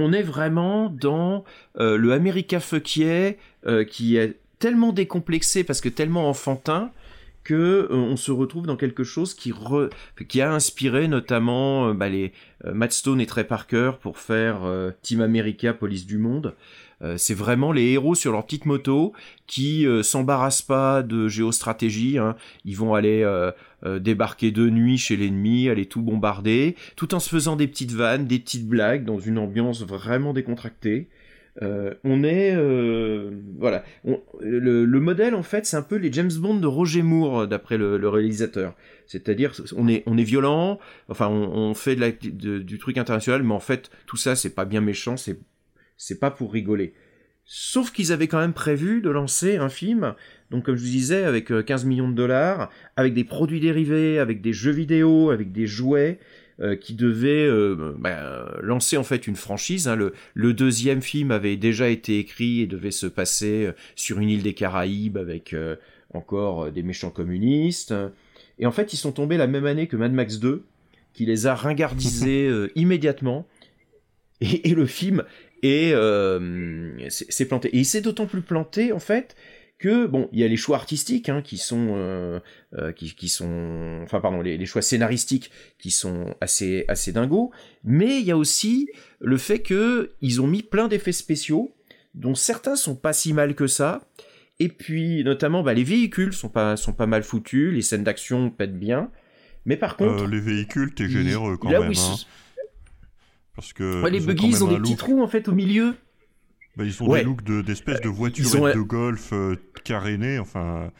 [0.00, 1.44] on est vraiment dans
[1.78, 6.90] euh, le America fuckier euh, qui est tellement décomplexé parce que tellement enfantin
[7.44, 9.52] que euh, on se retrouve dans quelque chose qui
[10.40, 12.32] a inspiré notamment bah, les
[12.64, 14.60] Matt Stone et Trey Parker pour faire
[15.02, 16.54] Team America Police du monde.
[17.02, 19.12] Euh, c'est vraiment les héros sur leur petite moto
[19.46, 22.18] qui euh, s'embarrassent pas de géostratégie.
[22.18, 22.36] hein.
[22.64, 23.52] Ils vont aller euh,
[23.84, 27.92] euh, débarquer de nuit chez l'ennemi, aller tout bombarder, tout en se faisant des petites
[27.92, 31.08] vannes, des petites blagues dans une ambiance vraiment décontractée.
[31.62, 33.82] Euh, on est euh, voilà
[34.40, 37.76] le, le modèle en fait c'est un peu les James Bond de Roger Moore d'après
[37.76, 38.76] le, le réalisateur
[39.08, 40.78] c'est-à-dire on est on est violent
[41.08, 44.54] enfin on, on fait de la- du truc international mais en fait tout ça c'est
[44.54, 45.40] pas bien méchant c'est
[46.02, 46.94] c'est pas pour rigoler
[47.44, 50.14] sauf qu'ils avaient quand même prévu de lancer un film
[50.50, 54.18] donc comme je vous disais avec euh, 15 millions de dollars avec des produits dérivés
[54.18, 56.18] avec des jeux vidéo avec des jouets
[56.60, 59.88] euh, qui devait euh, bah, lancer en fait une franchise.
[59.88, 59.96] hein.
[59.96, 64.28] Le, le deuxième film avait déjà été écrit et devait se passer euh, sur une
[64.28, 65.76] île des Caraïbes avec euh,
[66.12, 67.94] encore euh, des méchants communistes.
[68.58, 70.62] Et en fait, ils sont tombés la même année que Mad Max 2,
[71.14, 73.46] qui les a ringardisés euh, immédiatement.
[74.42, 75.24] Et, et le film
[75.62, 77.68] est, euh, s'est planté.
[77.68, 79.36] Et il s'est d'autant plus planté, en fait,
[79.78, 82.38] que bon, il y a les choix artistiques hein, qui sont, euh,
[82.76, 87.50] euh, qui, qui sont, enfin pardon, les, les choix scénaristiques qui sont assez assez dingos,
[87.82, 88.90] mais il y a aussi
[89.20, 91.74] le fait que ils ont mis plein d'effets spéciaux,
[92.14, 94.02] dont certains sont pas si mal que ça.
[94.58, 98.50] Et puis notamment, bah, les véhicules sont pas sont pas mal foutus, les scènes d'action
[98.50, 99.10] pètent bien,
[99.64, 101.92] mais par contre, les véhicules, t'es généreux quand même.
[102.12, 102.16] hein.
[103.56, 104.02] Parce que.
[104.02, 105.94] Ouais, les buggy, ils ont des petits trous en fait au milieu.
[106.76, 107.20] Bah, ils ont Ouais.
[107.20, 110.90] des looks de- d'espèces de, voitures Ils ont, de euh, golf euh, carénées, enfin.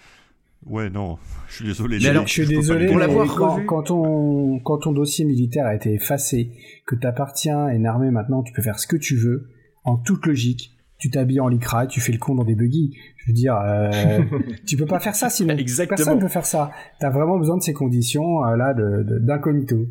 [0.67, 1.17] Ouais, non,
[1.49, 1.99] je suis désolé.
[1.99, 5.95] Je, les je suis désolé, mais quand, quand ton, quand ton dossier militaire a été
[5.95, 6.53] effacé,
[6.87, 9.49] que t'appartiens à une armée maintenant, tu peux faire ce que tu veux,
[9.85, 10.77] en toute logique.
[10.99, 12.95] Tu t'habilles en lycra, tu fais le con dans des buggy.
[13.17, 14.21] Je veux dire, euh,
[14.67, 15.57] tu peux pas faire ça sinon.
[15.57, 15.97] Exactement.
[15.97, 16.73] Personne peut faire ça.
[17.01, 19.87] T'as vraiment besoin de ces conditions euh, là de- de- d'incognito.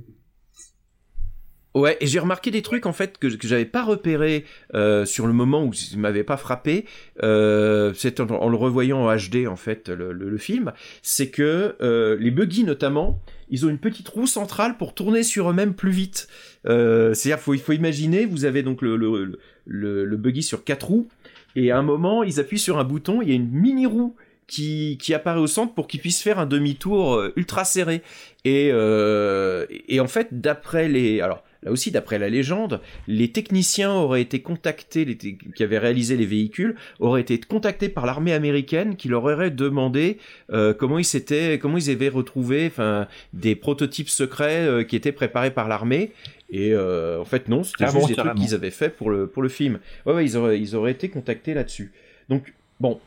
[1.76, 4.44] Ouais, et j'ai remarqué des trucs en fait que, que j'avais pas repéré
[4.74, 6.86] euh, sur le moment où ça m'avait pas frappé.
[7.22, 12.18] Euh, c'est en, le revoyant en HD en fait le, le- film, c'est que euh,
[12.20, 13.20] les buggy notamment,
[13.52, 16.28] ils ont une petite roue centrale pour tourner sur eux-mêmes plus vite.
[16.66, 20.64] Euh, C'est-à-dire faut il faut imaginer, vous avez donc le le, le, le buggy sur
[20.64, 21.08] quatre roues
[21.56, 24.16] et à un moment ils appuient sur un bouton, il y a une mini roue
[24.48, 28.02] qui, qui apparaît au centre pour qu'ils puissent faire un demi-tour euh, ultra serré.
[28.46, 31.22] Et, euh, et en fait, d'après les...
[31.22, 36.16] Alors, là aussi, d'après la légende, les techniciens auraient été contactés, les qui avaient réalisé
[36.16, 40.18] les véhicules, auraient été contactés par l'armée américaine qui leur aurait demandé
[40.52, 45.12] euh, comment ils s'étaient, comment ils avaient retrouvé, enfin, des prototypes secrets euh, qui étaient
[45.12, 46.14] préparés par l'armée.
[46.50, 49.10] Et euh, en fait, non, c'était Ah juste bon, des trucs qu'ils avaient fait pour
[49.10, 49.80] le, pour le film.
[50.06, 51.92] Ouais, ouais, ils auraient, ils auraient été contactés là-dessus.
[52.30, 53.00] Donc, bon,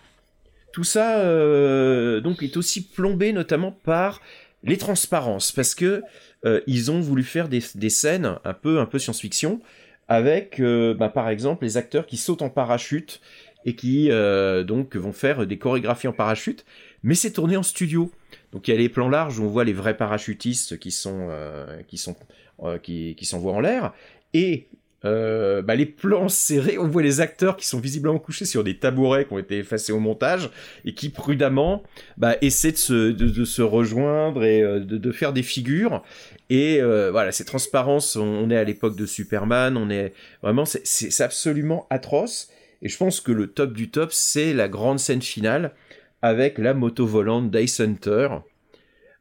[0.73, 1.19] tout ça
[2.21, 4.21] donc est aussi plombé notamment par
[4.65, 6.03] les transparences parce que
[6.45, 9.61] euh, ils ont voulu faire des, scènes un peu un peu science-fiction
[10.09, 13.21] avec euh, bah, par exemple les acteurs qui sautent en parachute
[13.65, 16.65] et qui euh, donc vont faire des chorégraphies en parachute
[17.05, 18.11] mais c'est tourné en studio.
[18.53, 21.29] Donc il y a les plans larges où on voit les vrais parachutistes qui sont
[21.89, 22.17] qui sont
[22.83, 23.93] qui s'envoient en l'air
[24.35, 24.69] et
[25.05, 28.79] euh, bah, les plans serrés, on voit les acteurs qui sont visiblement couchés sur des
[28.79, 30.51] tabourets qui ont été effacés au montage
[30.85, 31.83] et qui prudemment
[32.17, 36.03] bah, essaient de se, de, de se rejoindre et euh, de, de, faire des figures.
[36.51, 40.65] Et euh, voilà, ces transparences, on, on est à l'époque de Superman, on est vraiment,
[40.65, 42.49] c'est absolument atroce.
[42.83, 45.73] Et je pense que le top du top, c'est la grande scène finale
[46.21, 48.29] avec la moto volante d'Ice Hunter.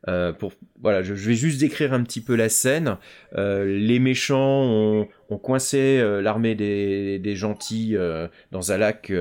[0.08, 2.98] Euh, pour voilà, je, vais juste décrire un petit peu la scène.
[3.38, 5.08] Euh, les méchants ont,
[5.44, 7.96] coincé euh, l'armée des, gentils
[8.52, 9.12] dans un lac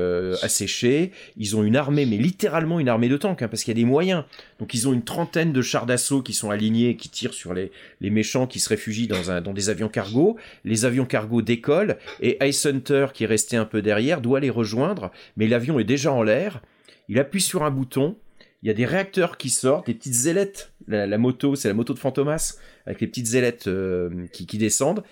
[0.42, 1.12] asséché.
[1.36, 3.82] Ils ont une armée, mais littéralement une armée de tanks, hein, parce qu'il y a
[3.82, 4.24] des moyens.
[4.58, 7.70] Donc ils ont une trentaine de chars d'assaut qui sont alignés, qui tirent sur les,
[8.00, 10.36] les méchants qui se réfugient dans, un, dans des avions cargo.
[10.64, 14.50] Les avions cargo décollent et Ice Hunter, qui est resté un peu derrière, doit les
[14.50, 16.62] rejoindre, mais l'avion est déjà en l'air.
[17.08, 18.16] Il appuie sur un bouton
[18.62, 20.72] il y a des réacteurs qui sortent, des petites ailettes.
[20.86, 25.02] La, moto, c'est la moto de Fantomas, avec les petites ailettes euh, qui, descendent,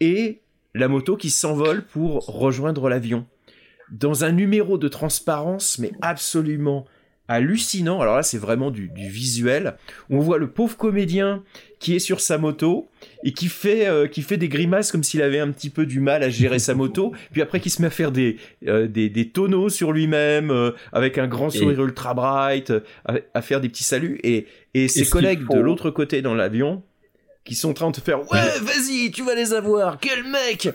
[0.00, 0.40] et
[0.74, 3.26] la moto qui s'envole pour rejoindre l'avion.
[3.90, 6.86] Dans un numéro de transparence, mais absolument
[7.28, 8.00] hallucinant.
[8.00, 9.76] Alors là, c'est vraiment du, visuel.
[10.10, 11.44] On voit le pauvre comédien
[11.78, 12.88] qui est sur sa moto
[13.24, 16.00] et qui fait euh, qui fait des grimaces comme s'il avait un petit peu du
[16.00, 17.12] mal à gérer sa moto.
[17.32, 18.36] Puis après, qui se met à faire des
[18.66, 21.82] euh, des, des, tonneaux sur lui-même euh, avec un grand sourire et...
[21.82, 22.72] ultra bright,
[23.04, 24.18] à, à, faire des petits saluts.
[24.22, 25.54] Et et ses collègues faut...
[25.54, 26.82] de l'autre côté dans l'avion
[27.44, 30.68] qui sont en train de faire ouais, vas-y, tu vas les avoir, quel mec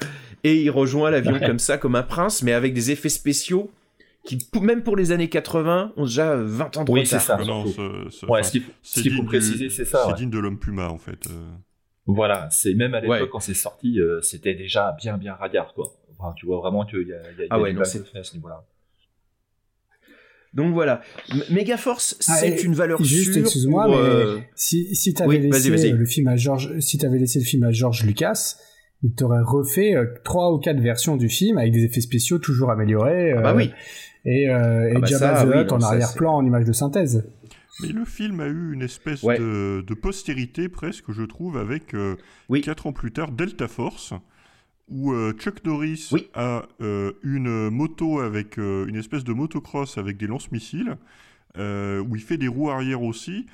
[0.44, 3.70] Et il rejoint l'avion comme ça, comme un prince, mais avec des effets spéciaux
[4.24, 7.22] qui, même pour les années 80, ont déjà 20 ans de oui, retard.
[7.22, 7.38] c'est ça.
[7.38, 10.04] Non, c'est, ouais, ce qu'il faut, préciser, c'est ça.
[10.06, 10.18] C'est ouais.
[10.18, 11.28] digne de l'homme puma, en fait.
[12.08, 12.14] Euh...
[12.14, 13.28] Voilà, c'est même à l'époque Ouais.
[13.32, 15.92] quand c'est sorti, euh, c'était déjà bien bien radar quoi.
[16.18, 17.86] Enfin, tu vois vraiment qu'il y a, il y a, Ah y a non, à
[17.86, 18.64] ce niveau-là.
[20.54, 21.02] Donc voilà,
[21.50, 23.42] Megaforce, Ah, c'est et une valeur Juste, sûre.
[23.42, 25.92] excuse-moi, mais euh, si, si t'avais oui, laissé vas-y.
[25.94, 28.58] le film à George, si t'avais laissé le film à George Lucas,
[29.02, 32.70] il t'aurait refait euh, trois ou quatre versions du film avec des effets spéciaux toujours
[32.70, 33.32] améliorés.
[33.32, 33.72] Ah bah euh, oui.
[34.26, 36.66] Et, euh, et Ah bah Jabba ça, the oui, Hutt non, en arrière-plan en image
[36.66, 37.24] de synthèse.
[37.80, 39.40] Mais le film a eu une espèce Ouais.
[39.40, 42.16] de, de postérité presque, je trouve, avec euh,
[42.50, 42.62] Oui.
[42.62, 44.14] quatre ans plus tard Delta Force,
[44.90, 46.28] où euh, Chuck Norris Oui.
[46.34, 50.98] a euh, une moto avec euh, une espèce de motocross avec des lance-missiles,
[51.58, 53.46] où il fait des roues arrière aussi,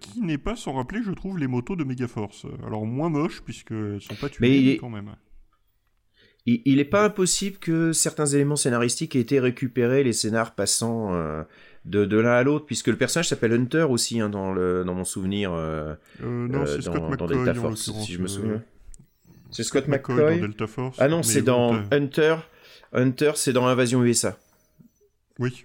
[0.00, 2.46] qui n'est pas sans rappeler, je trouve, les motos de Megaforce.
[2.64, 5.10] Alors moins moche puisqu'elles sont pas tuées quand même.
[6.46, 11.14] Il, il est pas impossible que certains éléments scénaristiques aient été récupérés, les scénars passant
[11.14, 11.42] euh,
[11.84, 14.94] de, de l'un à l'autre, puisque le personnage s'appelle Hunter aussi hein, dans, le, dans
[14.94, 15.52] mon souvenir.
[15.52, 18.62] euh, Euh, non, c'est dans, Delta Force, si je me souviens.
[19.50, 20.34] C'est Scott McCoy McCoy.
[20.40, 20.96] dans Delta Force.
[21.00, 22.36] Ah non, c'est dans Hunter.
[22.92, 24.38] Hunter, c'est dans Invasion USA.
[25.38, 25.64] Oui.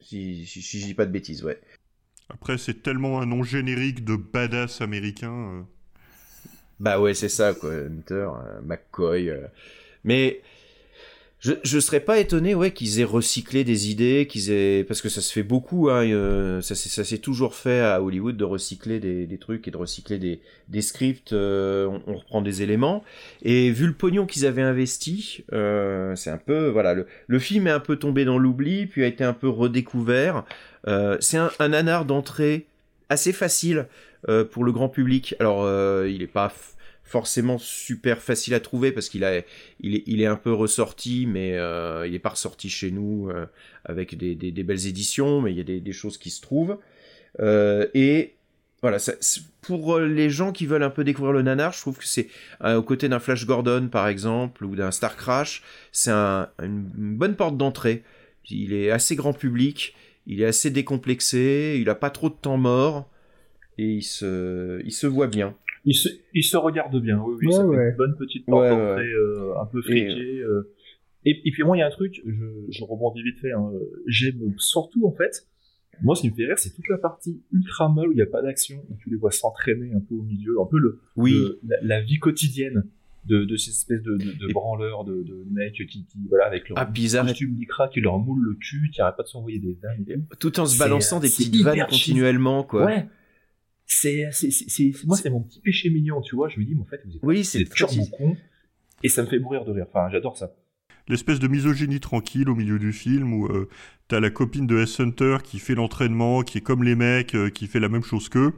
[0.00, 1.60] Si, si, si je dis pas de bêtises, ouais.
[2.28, 5.66] Après, c'est tellement un nom générique de badass américain.
[6.80, 7.72] Bah ouais, c'est ça, quoi.
[7.72, 9.30] Hunter, euh, McCoy.
[9.30, 9.46] euh.
[10.04, 10.42] Mais
[11.40, 14.84] je, je serais pas étonné, ouais, qu'ils aient recyclé des idées, qu'ils aient.
[14.84, 16.04] Parce que ça se fait beaucoup, hein.
[16.04, 20.18] euh, ça, s'est- toujours fait à Hollywood de recycler des, des trucs et de recycler
[20.18, 21.32] des, des scripts.
[21.32, 23.02] on, reprend des éléments.
[23.42, 26.68] Et vu le pognon qu'ils avaient investi, c'est un peu.
[26.68, 29.48] Voilà, le, le film est un peu tombé dans l'oubli, puis a été un peu
[29.48, 30.44] redécouvert.
[31.20, 32.66] C'est un, un nanar d'entrée
[33.08, 33.86] assez facile
[34.28, 35.34] euh, pour le grand public.
[35.40, 36.52] Alors, euh, il est pas
[37.02, 42.20] forcément super facile à trouver parce qu'il est, un peu ressorti, mais euh, il est
[42.20, 43.30] pas ressorti chez nous
[43.84, 46.78] avec des, belles éditions, mais il y a des, choses qui se trouvent.
[47.94, 48.36] Et
[48.82, 48.98] voilà,
[49.62, 52.28] pour les gens qui veulent un peu découvrir le nanar, je trouve que c'est
[52.62, 55.62] euh, aux côtés d'un Flash Gordon par exemple ou d'un Star Crash,
[55.92, 56.84] c'est un- une,
[57.16, 58.04] bonne porte d'entrée.
[58.48, 59.94] Il est assez grand public,
[60.26, 63.08] il est assez décomplexé, il a pas trop de temps mort
[63.78, 65.54] et il se, il se voit bien.
[65.84, 68.62] Il se, il se regarde bien, oui, oui, Ouais, ça fait une bonne petite porte
[68.62, 69.12] Ouais, d'entrée ouais.
[69.12, 70.40] euh, un peu friquée.
[70.40, 70.72] euh.
[71.24, 73.70] Et, et puis moi, il y a un truc, je, je rebondis vite fait, hein,
[74.06, 75.46] j'aime surtout en fait,
[76.02, 78.22] moi ce qui me fait rire, c'est toute la partie ultra molle où il n'y
[78.22, 81.00] a pas d'action, où tu les vois s'entraîner un peu au milieu, un peu le,
[81.16, 81.32] Oui.
[81.32, 82.84] le- la, la vie quotidienne
[83.26, 86.78] de, de ces espèces de, de, branleurs, de, de mecs qui, qui voilà, avec leur
[86.78, 89.58] Ah, ils arrêtent- costume lycra qui leur moule le cul, qui arrêtent pas de s'envoyer
[89.58, 90.60] des vannes tout.
[90.60, 92.84] En se balançant des petites hyper vannes continuellement, quoi.
[92.84, 93.06] Ouais.
[93.86, 96.48] C'est, c'est, c'est, c'est- moi, c'est mon petit péché mignon, tu vois.
[96.48, 98.10] Je me dis, mais en fait, vous êtes, Oui, c'est cheesy.
[98.10, 98.36] con.
[99.02, 99.86] Et ça me fait mourir de rire.
[99.88, 100.52] Enfin, j'adore ça.
[101.08, 103.68] L'espèce de misogynie tranquille au milieu du film où euh,
[104.08, 104.98] t'as la copine de S.
[104.98, 108.28] Hunter qui fait l'entraînement, qui est comme les mecs, euh, qui fait la même chose
[108.28, 108.54] qu'eux,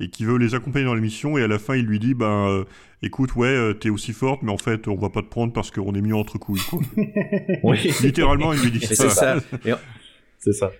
[0.00, 2.48] et qui veut les accompagner dans l'émission, et à la fin il lui dit, ben
[2.48, 2.64] euh,
[3.02, 5.70] écoute, ouais, euh, t'es aussi forte, mais en fait on va pas te prendre parce
[5.70, 6.80] qu'on est mis entre couilles, quoi.
[7.64, 7.78] Oui.
[8.02, 8.94] Littéralement il lui dit ça.
[8.94, 9.36] c'est ça.
[9.66, 9.78] Et en-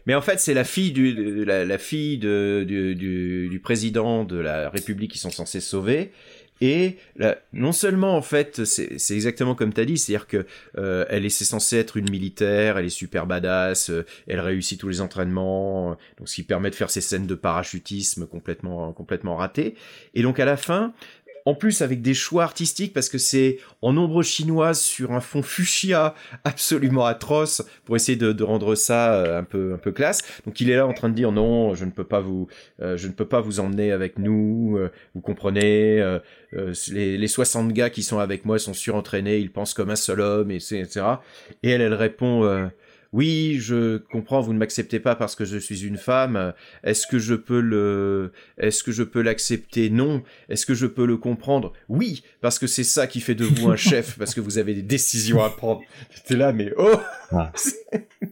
[0.07, 5.21] Mais en fait, c'est la fille du, la, fille du, président de la République qu'ils
[5.21, 6.11] sont censés sauver.
[6.61, 6.99] Et
[7.53, 10.47] non seulement en fait, c'est exactement comme tu as dit, c'est-à-dire que
[10.79, 14.89] euh, elle est censée être une militaire, elle est super badass, euh, elle réussit tous
[14.89, 19.37] les entraînements, euh, donc ce qui permet de faire ces scènes de parachutisme complètement complètement
[19.37, 19.75] ratées.
[20.15, 20.95] Et donc à la fin,
[21.47, 25.43] en plus avec des choix artistiques parce que c'est en ombre chinoise sur un fond
[25.43, 26.15] fuchsia
[26.45, 30.23] absolument atroce pour essayer de, rendre ça euh, un peu un peu classe.
[30.45, 32.49] Donc il est là en train de dire non, je ne peux pas vous
[32.81, 36.03] euh, je ne peux pas vous emmener avec nous, euh, vous comprenez
[36.93, 40.21] les, les 60 gars qui sont avec moi sont surentraînés, ils pensent comme un seul
[40.21, 41.07] homme et etc.
[41.63, 42.71] Et elle elle répond
[43.15, 46.53] oui, je comprends, vous ne m'acceptez pas parce que je suis une femme.
[46.83, 49.89] Est-ce que je peux le, est-ce que je peux l'accepter?
[49.89, 50.25] Non.
[50.49, 51.73] Est-ce que je peux le comprendre?
[51.89, 54.75] Oui, parce que c'est ça qui fait de vous un chef, parce que vous avez
[54.75, 55.83] des décisions à prendre.
[56.13, 56.97] J'étais là, mais oh!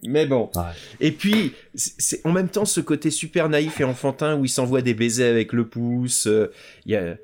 [0.04, 0.50] mais bon.
[0.98, 4.82] Et puis, c'est en même temps ce côté super naïf et enfantin où il s'envoie
[4.82, 6.26] des baisers avec le pouce.
[6.26, 6.50] Euh,
[6.86, 7.14] il y a,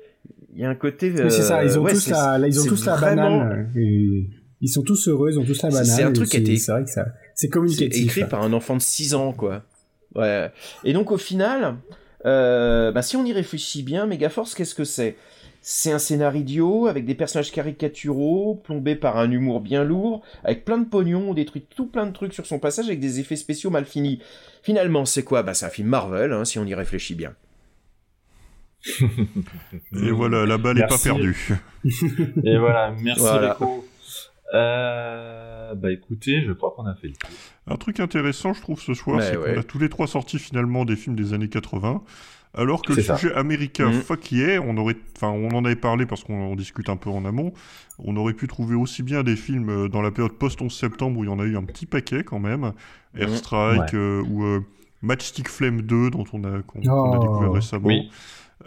[0.53, 1.13] il y a un côté.
[1.13, 1.61] c'est ça.
[1.65, 3.69] Ils ont tous la, ils ont tous la banane.
[4.61, 5.85] Ils sont tous heureux, ils ont tous la banane.
[5.85, 6.55] C'est un truc qui été.
[6.55, 7.05] C'est vrai que ça.
[7.39, 8.17] C'est communicatif.
[8.17, 9.63] écrit par un enfant de 6 ans, quoi.
[10.13, 10.51] Ouais.
[10.83, 11.77] Et donc au final,
[12.25, 15.15] euh, bah, si on y réfléchit bien, Megaforce, qu'est-ce que c'est?
[15.61, 20.65] C'est un scénario idiot avec des personnages caricaturaux, plombés par un humour bien lourd, avec
[20.65, 23.37] plein de pognon, on détruit tout plein de trucs sur son passage avec des effets
[23.37, 24.19] spéciaux mal finis.
[24.61, 25.41] Finalement, c'est quoi?
[25.41, 27.35] Bah, c'est un film Marvel, hein, si on y réfléchit bien.
[28.99, 31.55] Et voilà, la balle n'est pas perdue.
[32.43, 33.57] Et voilà, merci voilà.
[34.53, 37.13] Euh, bah écoutez, je crois qu'on a fait.
[37.67, 40.85] Un truc intéressant, je trouve, ce soir, c'est qu'on a tous les trois sortis finalement
[40.85, 42.03] des films des années 80.
[42.55, 44.01] Alors que le sujet américain, mmh.
[44.01, 47.23] fuck yeah, on aurait, enfin, on en avait parlé parce qu'on discute un peu en
[47.25, 47.53] amont.
[47.99, 51.19] On aurait pu trouver aussi bien des films euh, dans la période post 11 septembre
[51.19, 52.73] où il y en a eu un petit paquet quand même,
[53.13, 53.21] mmh.
[53.21, 54.61] Airstrike euh, ou euh,
[55.03, 57.19] Matchstick Flame 2 dont on a, qu'on, a oh.
[57.19, 57.89] découvert récemment.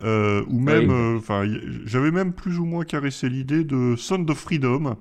[0.01, 1.45] ou même, enfin,
[1.85, 4.97] j'avais même plus ou moins caressé l'idée de Sound of Freedom,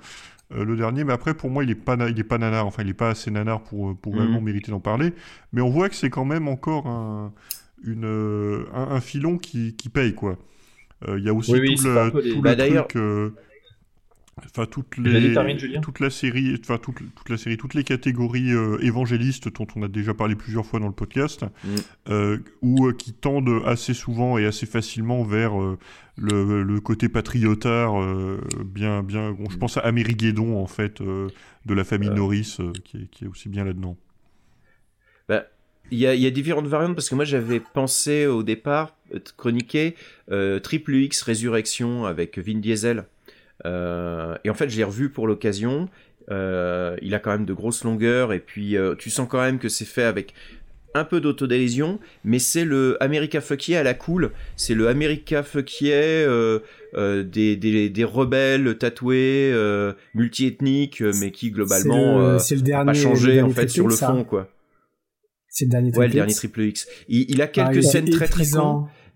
[0.54, 2.84] euh, le dernier, mais après pour moi il est pas il est pas nanar, enfin
[2.84, 4.46] il est pas assez nanar pour euh, pour vraiment mhm.
[4.46, 5.14] mériter d'en parler,
[5.54, 7.34] mais on voit que c'est quand même encore un
[7.84, 10.38] une euh, un, filon qui, qui paye quoi.
[11.08, 13.34] Il y a aussi tout le, tout bah, le truc
[14.38, 15.34] enfin toutes les
[15.82, 19.84] toute la série enfin toute, toute, la série toutes les catégories euh, évangélistes dont on
[19.84, 21.76] a déjà parlé plusieurs fois dans le podcast mm.
[22.10, 25.54] euh, ou euh, qui tendent assez souvent et assez facilement vers
[26.18, 27.94] le, le, côté patriotard
[28.66, 29.60] bien bien je mm.
[29.60, 33.66] pense à Amérigeddon en fait de la famille Norris qui est, qui, est, aussi bien
[33.66, 33.98] là-dedans
[35.28, 35.46] bah,
[35.92, 38.96] il y, a, y a, différentes variantes parce que moi j'avais pensé au départ
[39.36, 39.96] chroniquer
[40.64, 43.06] Triple X Résurrection avec Vin Diesel
[43.66, 45.90] et en fait, je l'ai revu pour l'occasion.
[46.30, 49.60] Euh, il a quand même de grosses longueurs et puis euh, tu sens quand même
[49.60, 50.34] que c'est fait avec
[50.94, 54.32] un peu d'autodérision, mais c'est le America Fucky à la cool.
[54.58, 55.44] C'est le America
[55.84, 56.60] euh,
[56.96, 62.94] euh, des, des, des, rebelles tatoués, euh, multiethniques, mais qui globalement c'est le, dernier, pas
[62.94, 64.50] changé en fait sur le fond, quoi.
[65.48, 66.88] C'est le dernier Ouais, le dernier Triple X.
[67.08, 68.46] Il, il a quelques ah, scènes très très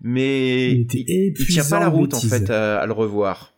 [0.02, 3.55] mais il, il, tient pas la route en fait à, à le revoir.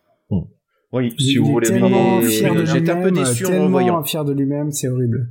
[0.91, 1.67] Oui, si vous voulez.
[1.67, 4.03] J'étais un peu déçu en voyant.
[4.03, 5.29] fier de lui-même, c'est horrible.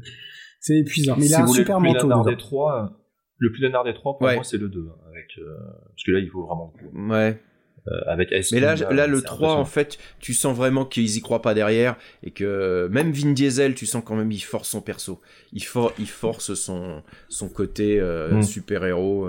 [0.61, 1.17] C'est épuisant.
[1.19, 2.25] Mais il a un super manteau.
[2.25, 2.99] Des trois,
[3.39, 4.81] le plus nanar des trois, pour moi, c'est le 2.
[4.81, 5.57] Hein, avec, euh,
[5.89, 6.73] parce que là, il faut vraiment.
[6.95, 7.41] Ouais.
[7.87, 11.21] Euh, avec S Mais là, là, le 3, en fait, tu sens vraiment qu'ils y
[11.23, 14.83] croient pas derrière et que même Vin Diesel, tu sens quand même il force son
[14.83, 15.21] perso.
[15.53, 18.43] Il, for il force son, son côté euh, mm.
[18.43, 19.27] super-héros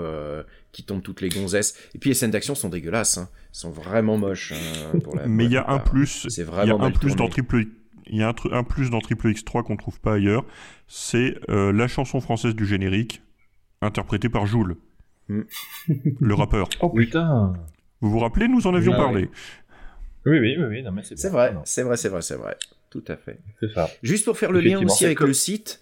[0.72, 1.76] qui tombe toutes les gonzesses.
[1.94, 3.18] Et puis les scènes d'action sont dégueulasses.
[3.18, 4.52] Hein sont vraiment moches.
[4.52, 6.26] Hein, Mais il y a un plus.
[6.28, 7.64] C'est vraiment un plus dans Triple
[8.12, 10.44] il y a un, plus dans Triple X3 qu'on trouve pas ailleurs,
[10.88, 13.22] c'est euh, la chanson française du générique,
[13.82, 14.76] interprétée par Joule,
[15.28, 15.42] mm.
[16.20, 16.68] le rappeur.
[16.80, 17.52] Oh putain
[18.00, 19.30] Vous vous rappelez, nous en avions parlé.
[20.26, 22.56] Oui, oui, oui, oui non, mais c'est vrai, c'est vrai, c'est vrai, c'est vrai,
[22.90, 23.38] tout à fait.
[23.60, 23.88] C'est ça.
[24.02, 25.80] Juste pour faire le lien aussi avec le site,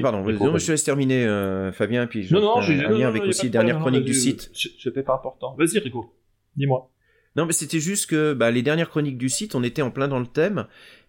[0.00, 3.22] pardon, je te laisse terminer, euh, Fabien, puis je non, non, j'ai un lien avec
[3.24, 4.50] aussi les dernières chroniques du site.
[4.54, 5.54] C'était pas important.
[5.58, 6.12] Vas-y, Rico,
[6.56, 6.90] dis-moi.
[7.36, 10.08] Non, mais c'était juste que bah, les dernières chroniques du site, on était en plein
[10.08, 10.66] dans le thème,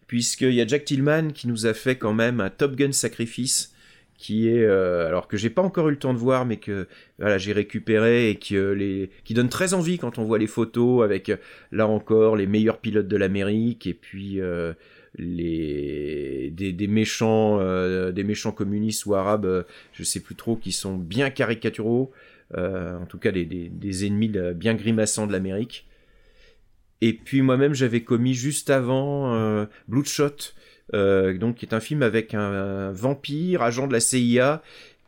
[0.07, 3.73] puisqu'il y a Jack Tillman qui nous a fait quand même un Top Gun Sacrifice,
[4.17, 6.87] qui est euh, alors que j'ai pas encore eu le temps de voir, mais que
[7.19, 10.47] voilà j'ai récupéré et qui euh, les qui donne très envie quand on voit les
[10.47, 11.29] photos avec
[11.71, 14.39] là encore les meilleurs pilotes de l'Amérique et puis
[15.15, 19.63] les des, méchants euh, des méchants communistes ou arabes euh,
[19.93, 22.11] je sais plus trop qui sont bien caricaturaux
[22.55, 25.87] euh, en tout cas des, des, ennemis bien grimaçants de l'Amérique.
[27.01, 30.53] Et puis moi-même j'avais commis juste avant Bloodshot
[30.91, 34.61] donc qui est un film avec un, vampire agent de la CIA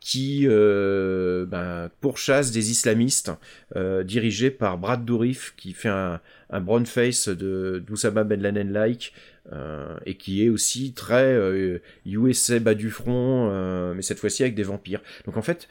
[0.07, 3.31] qui euh, ben, pourchasse des islamistes
[3.75, 6.19] euh, dirigés par Brad Dourif qui fait un,
[6.51, 9.13] un brown face de d'Oussama Ben Laden-like
[9.51, 14.43] euh, et qui est aussi très euh, USA bas du front, euh, mais cette fois-ci
[14.43, 15.01] avec des vampires.
[15.25, 15.67] Donc en fait,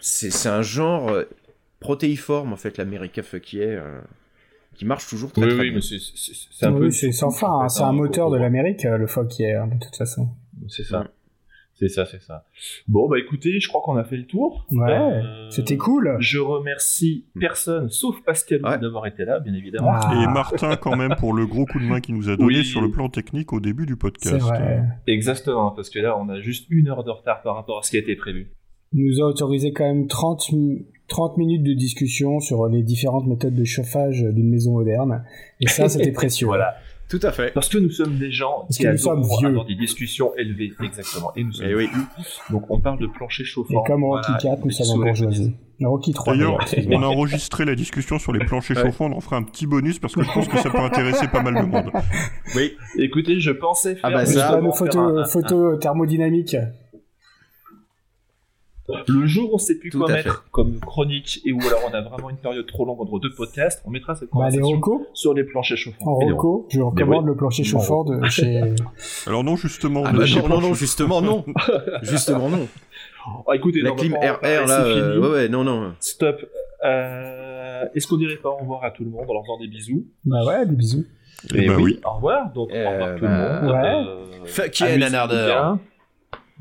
[0.00, 1.24] c'est c'est un genre euh,
[1.78, 3.20] protéiforme en fait l'America
[3.52, 4.00] Yeah, euh,
[4.76, 5.80] qui marche toujours très Oui, très oui, bien.
[5.82, 6.90] c'est- un Oui, peu.
[6.90, 9.94] c'est sans fin, hein, c'est un moteur de l'Amérique, euh, le Fock hier, de toute
[9.96, 10.30] façon.
[10.68, 11.06] C'est ça.
[11.76, 12.44] C'est ça, c'est ça.
[12.86, 14.64] Bon, bah écoutez, je crois qu'on a fait le tour.
[14.70, 16.16] Ouais, Euh, c'était cool.
[16.20, 19.90] Je remercie personne, sauf Pascal, d'avoir été là, bien évidemment.
[19.92, 20.14] Ah.
[20.22, 22.64] Et Martin, quand même, pour le gros coup de main qu'il nous a donné Oui.
[22.64, 24.44] sur le plan technique au début du podcast.
[25.06, 27.90] Exactement, parce que là, on a juste une heure de retard par rapport à ce
[27.90, 28.50] qui a été prévu.
[28.92, 33.26] Il nous a autorisé quand même 30, mi- 30 minutes de discussion sur les différentes
[33.26, 35.24] méthodes de chauffage d'une maison moderne.
[35.60, 36.46] Et ça, c'était précieux.
[36.46, 36.76] voilà.
[37.08, 37.52] Tout à fait.
[37.52, 39.48] Parce que nous sommes des gens Parce qui que nous sommes vieux.
[39.48, 41.32] avoir des discussions élevées, exactement.
[41.36, 41.86] Et nous sommes Eh oui.
[41.92, 42.02] vieux.
[42.50, 43.82] Donc on parle de plancher Et chauffant.
[43.84, 45.54] comme Rocky Voilà, 4, nous soulève- bourgeoisie.
[45.82, 46.58] Rocky 3, D'ailleurs,
[46.92, 48.84] on a enregistré la discussion sur les planchers Ouais.
[48.84, 51.26] chauffants, on en fera un petit bonus parce que je pense que ça peut intéresser
[51.28, 51.90] pas mal de monde.
[52.56, 52.72] Oui.
[52.98, 56.56] Écoutez, je pensais faire Ah bah ça, nos faire photos, un- thermodynamiques.
[59.08, 61.94] Le jour où on sait plus Tout quoi mettre comme chronique et où alors on
[61.94, 65.06] a vraiment une période trop longue entre deux podcasts, on mettra cette Bah, les conversation
[65.14, 66.04] sur les planchers chauffants.
[66.18, 68.60] En Et reco, je recommande le plancher Mon chauffant de chez...
[69.26, 71.44] Alors non, justement, Ah bah non, non, non, justement non.
[72.02, 72.68] justement non.
[73.48, 75.94] Ah, écoutez, La clim RR là, euh, ouais ouais, non non.
[76.00, 76.44] Stop.
[76.84, 79.68] Euh, Est-ce qu'on dirait pas au revoir à tout le monde en leur faisant des
[79.68, 81.04] bisous Bah ouais, des bisous.
[81.54, 82.00] Eh bah oui.
[82.04, 82.52] Au revoir.
[82.52, 83.72] Donc au revoir Euh, tout bah, le monde.
[83.72, 84.10] ouais.
[84.42, 85.78] Euh, Fuck yeah.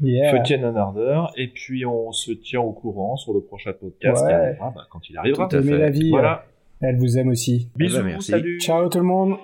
[0.01, 0.31] Yeah.
[0.31, 1.31] Fuck yeah, nanardeur.
[1.37, 4.27] Et puis on se tient au courant sur le prochain podcast Ouais.
[4.29, 5.47] qui arrivera bah, quand il arrivera.
[5.47, 5.77] Tout à Aimez fait.
[5.77, 6.09] la vie.
[6.09, 6.45] Voilà.
[6.81, 7.69] Elle vous aime aussi.
[7.77, 8.31] Bisous, bah, merci.
[8.31, 8.59] salut.
[8.59, 9.37] Ciao tout le monde